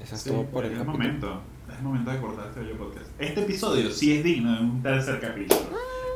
eso 0.03 0.15
es 0.15 0.23
Sí, 0.23 0.31
todo 0.31 0.45
por 0.45 0.65
el 0.65 0.73
es 0.73 0.79
capítulo. 0.79 0.99
momento. 1.05 1.43
Es 1.71 1.83
momento 1.83 2.11
de 2.11 2.21
cortar 2.21 2.47
este 2.49 2.75
podcast. 2.75 3.07
Este 3.19 3.41
episodio 3.43 3.91
sí 3.91 4.17
es 4.17 4.25
digno 4.25 4.55
de 4.55 4.61
un 4.63 4.83
tercer 4.83 5.21
capítulo. 5.21 5.61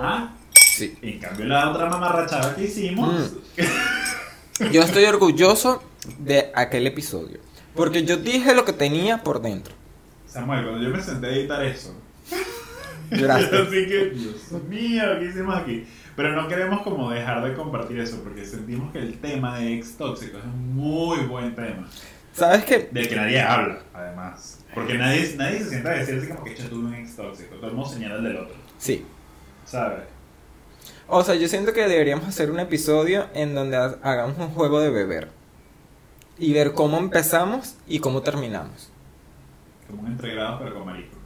¿Ah? 0.01 0.35
Sí. 0.53 0.97
En 1.03 1.19
cambio, 1.19 1.47
la 1.47 1.71
otra 1.71 1.89
mamarrachada 1.89 2.55
que 2.57 2.65
hicimos. 2.65 3.33
Mm. 3.57 4.71
Yo 4.73 4.83
estoy 4.83 5.05
orgulloso 5.05 5.83
de 6.19 6.51
aquel 6.55 6.87
episodio. 6.87 7.41
Porque 7.75 8.05
yo 8.05 8.19
dije 8.19 8.55
lo 8.55 8.65
que 8.65 8.73
tenía 8.73 9.23
por 9.23 9.41
dentro. 9.41 9.75
Samuel, 10.27 10.65
cuando 10.65 10.83
yo 10.83 10.91
me 10.91 11.03
senté 11.03 11.27
a 11.27 11.31
editar 11.31 11.65
eso. 11.65 11.95
Lloraste. 13.11 13.57
Así 13.63 13.87
que, 13.87 14.11
Dios 14.11 14.63
mío, 14.69 15.03
¿qué 15.19 15.25
hicimos 15.27 15.57
aquí? 15.57 15.87
Pero 16.15 16.37
no 16.37 16.49
queremos 16.49 16.83
como 16.83 17.11
dejar 17.11 17.43
de 17.43 17.55
compartir 17.55 17.99
eso 17.99 18.23
porque 18.23 18.45
sentimos 18.45 18.93
que 18.93 18.99
el 18.99 19.19
tema 19.19 19.59
de 19.59 19.75
ex 19.75 19.97
tóxico 19.97 20.39
es 20.39 20.45
un 20.45 20.75
muy 20.75 21.19
buen 21.21 21.55
tema. 21.55 21.89
¿Sabes 22.35 22.65
qué? 22.65 22.89
Del 22.93 23.09
que 23.09 23.17
nadie 23.17 23.41
habla, 23.41 23.79
además. 23.95 24.59
Porque 24.75 24.95
nadie, 24.95 25.35
nadie 25.37 25.59
se 25.61 25.71
sienta 25.71 25.91
a 25.91 25.95
decir 25.95 26.19
así 26.19 26.29
como 26.29 26.45
que 26.45 26.55
yo 26.55 26.65
tuve 26.69 26.87
un 26.87 26.95
ex 26.95 27.17
tóxico. 27.17 27.57
Todo 27.57 27.69
el 27.69 27.77
mundo 27.77 27.91
señala 27.91 28.17
el 28.17 28.25
del 28.25 28.37
otro. 28.37 28.55
Sí. 28.79 29.05
¿Sabes? 29.65 30.01
O 31.09 31.23
sea, 31.25 31.35
yo 31.35 31.49
siento 31.49 31.73
que 31.73 31.87
deberíamos 31.89 32.27
hacer 32.27 32.51
un 32.51 32.61
episodio 32.61 33.27
en 33.35 33.55
donde 33.55 33.77
ha- 33.77 33.97
hagamos 34.03 34.39
un 34.39 34.49
juego 34.51 34.81
de 34.81 34.91
beber. 34.91 35.29
Y 36.39 36.53
ver 36.55 36.73
cómo 36.73 36.99
empezamos 36.99 37.77
y 37.87 37.99
cómo 37.99 38.23
terminamos. 38.23 38.91
Como 39.89 40.03
un 40.03 40.09
entregrado, 40.09 40.59
pero 40.61 40.75
con 40.75 40.87
marisco. 40.87 41.17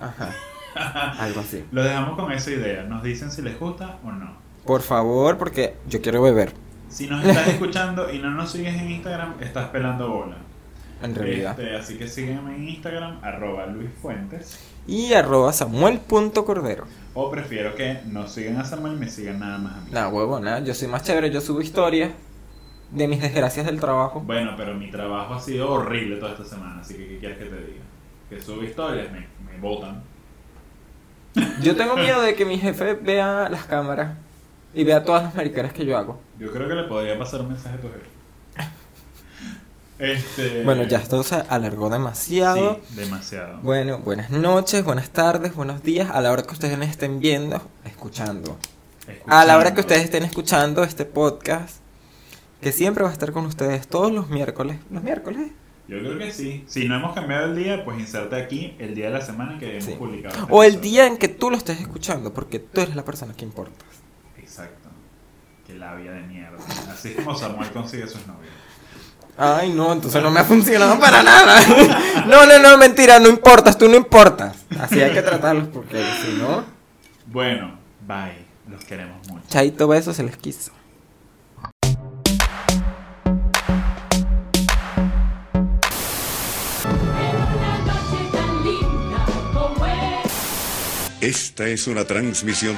Ajá. 0.00 0.34
Algo 1.22 1.40
así. 1.40 1.64
Lo 1.70 1.82
dejamos 1.82 2.18
con 2.18 2.32
esa 2.32 2.50
idea. 2.50 2.82
Nos 2.82 3.02
dicen 3.02 3.30
si 3.30 3.42
les 3.42 3.58
gusta 3.58 3.98
o 4.04 4.10
no. 4.12 4.36
Por 4.64 4.82
favor, 4.82 5.38
porque 5.38 5.76
yo 5.88 6.02
quiero 6.02 6.20
beber. 6.22 6.52
Si 6.88 7.06
nos 7.06 7.24
estás 7.24 7.48
escuchando 7.48 8.12
y 8.12 8.18
no 8.18 8.30
nos 8.30 8.50
sigues 8.52 8.74
en 8.74 8.90
Instagram, 8.90 9.34
estás 9.40 9.68
pelando 9.68 10.08
bola. 10.10 10.36
En 11.02 11.14
realidad. 11.14 11.58
Este, 11.58 11.76
así 11.76 11.96
que 11.96 12.08
sígueme 12.08 12.56
en 12.56 12.68
Instagram, 12.68 13.20
arroba 13.22 13.66
Luis 13.66 13.90
Fuentes. 14.02 14.58
Y 14.88 15.12
arroba 15.12 15.52
samuel.cordero. 15.52 16.86
O 17.14 17.30
prefiero 17.30 17.74
que 17.76 18.00
no 18.06 18.26
sigan 18.26 18.56
a 18.56 18.64
Samuel 18.64 18.94
y 18.94 18.96
me 18.96 19.08
sigan 19.10 19.38
nada 19.38 19.58
más 19.58 19.76
a 19.76 19.80
mí. 19.82 19.90
Nah, 19.92 20.08
huevo, 20.08 20.40
nada. 20.40 20.60
Yo 20.60 20.74
soy 20.74 20.88
más 20.88 21.02
chévere. 21.04 21.30
Yo 21.30 21.40
subo 21.40 21.60
historias 21.60 22.10
de 22.90 23.06
mis 23.06 23.20
desgracias 23.20 23.66
del 23.66 23.78
trabajo. 23.80 24.20
Bueno, 24.20 24.54
pero 24.56 24.74
mi 24.74 24.90
trabajo 24.90 25.34
ha 25.34 25.40
sido 25.40 25.70
horrible 25.70 26.16
toda 26.16 26.32
esta 26.32 26.44
semana, 26.44 26.80
así 26.80 26.94
que 26.94 27.06
¿qué 27.06 27.18
quieres 27.18 27.38
que 27.38 27.44
te 27.44 27.56
diga? 27.56 27.84
Que 28.30 28.40
subo 28.40 28.62
historias, 28.62 29.12
me, 29.12 29.26
me 29.44 29.60
botan. 29.60 30.02
Yo 31.62 31.76
tengo 31.76 31.96
miedo 31.96 32.22
de 32.22 32.34
que 32.34 32.44
mi 32.44 32.58
jefe 32.58 32.94
vea 32.94 33.48
las 33.50 33.64
cámaras 33.64 34.16
y 34.74 34.84
vea 34.84 35.04
todas 35.04 35.22
las 35.22 35.34
mariqueras 35.34 35.72
que 35.72 35.84
yo 35.84 35.96
hago. 35.96 36.20
Yo 36.38 36.50
creo 36.52 36.68
que 36.68 36.74
le 36.74 36.84
podría 36.84 37.18
pasar 37.18 37.40
un 37.40 37.48
mensaje 37.48 37.76
a 37.76 37.80
tu 37.80 37.88
jefe. 37.88 38.17
Este... 39.98 40.62
Bueno, 40.64 40.84
ya 40.84 40.98
esto 40.98 41.22
se 41.24 41.34
alargó 41.48 41.90
demasiado. 41.90 42.80
Sí, 42.88 42.94
demasiado. 42.96 43.58
Bueno, 43.62 43.98
buenas 43.98 44.30
noches, 44.30 44.84
buenas 44.84 45.10
tardes, 45.10 45.54
buenos 45.54 45.82
días. 45.82 46.10
A 46.10 46.20
la 46.20 46.30
hora 46.30 46.42
que 46.44 46.52
ustedes 46.52 46.78
estén 46.88 47.18
viendo, 47.18 47.60
escuchando. 47.84 48.56
A 49.26 49.44
la 49.44 49.56
hora 49.58 49.74
que 49.74 49.80
ustedes 49.80 50.04
estén 50.04 50.22
escuchando 50.22 50.84
este 50.84 51.04
podcast, 51.04 51.78
que 52.60 52.70
siempre 52.72 53.02
va 53.02 53.10
a 53.10 53.12
estar 53.12 53.32
con 53.32 53.46
ustedes 53.46 53.88
todos 53.88 54.12
los 54.12 54.28
miércoles. 54.28 54.78
¿Los 54.90 55.02
miércoles? 55.02 55.50
Yo 55.88 55.98
creo 56.00 56.18
que 56.18 56.32
sí. 56.32 56.64
Si 56.68 56.86
no 56.86 56.96
hemos 56.96 57.14
cambiado 57.14 57.46
el 57.46 57.56
día, 57.56 57.84
pues 57.84 57.98
inserte 57.98 58.36
aquí 58.36 58.76
el 58.78 58.94
día 58.94 59.06
de 59.06 59.12
la 59.12 59.22
semana 59.22 59.58
que 59.58 59.72
hemos 59.78 59.84
Sí. 59.84 59.92
publicado. 59.98 60.34
este 60.38 60.52
O 60.52 60.62
el 60.62 60.74
episodio. 60.74 60.90
día 60.90 61.06
en 61.06 61.16
que 61.16 61.28
tú 61.28 61.50
lo 61.50 61.56
estés 61.56 61.80
escuchando, 61.80 62.32
porque 62.34 62.58
tú 62.58 62.82
eres 62.82 62.94
la 62.94 63.04
persona 63.04 63.32
que 63.34 63.44
importa. 63.44 63.84
Exacto. 64.36 64.90
Que 65.66 65.74
labia 65.74 66.12
de 66.12 66.22
mierda. 66.22 66.58
Así 66.92 67.08
es 67.08 67.16
como 67.16 67.34
Samuel 67.36 67.70
consigue 67.72 68.06
sus 68.06 68.24
novios. 68.26 68.52
Ay, 69.40 69.70
no, 69.70 69.92
entonces 69.92 70.20
no 70.20 70.32
me 70.32 70.40
ha 70.40 70.44
funcionado 70.44 70.98
para 70.98 71.22
nada. 71.22 71.60
No, 72.26 72.44
no, 72.44 72.58
no, 72.58 72.76
mentira, 72.76 73.18
no 73.20 73.28
importas, 73.28 73.78
tú 73.78 73.88
no 73.88 73.96
importas. 73.96 74.54
Así 74.78 75.00
hay 75.00 75.12
que 75.14 75.22
tratarlos 75.22 75.68
porque 75.68 75.96
si 76.22 76.32
no, 76.36 76.64
Bueno, 77.26 77.78
bye. 78.06 78.46
Los 78.68 78.84
queremos 78.84 79.26
mucho. 79.28 79.44
chaito 79.48 79.88
beso 79.88 80.12
se 80.12 80.24
les 80.24 80.36
quiso. 80.36 80.72
Esta 91.20 91.66
es 91.66 91.86
una 91.88 92.04
transmisión 92.04 92.76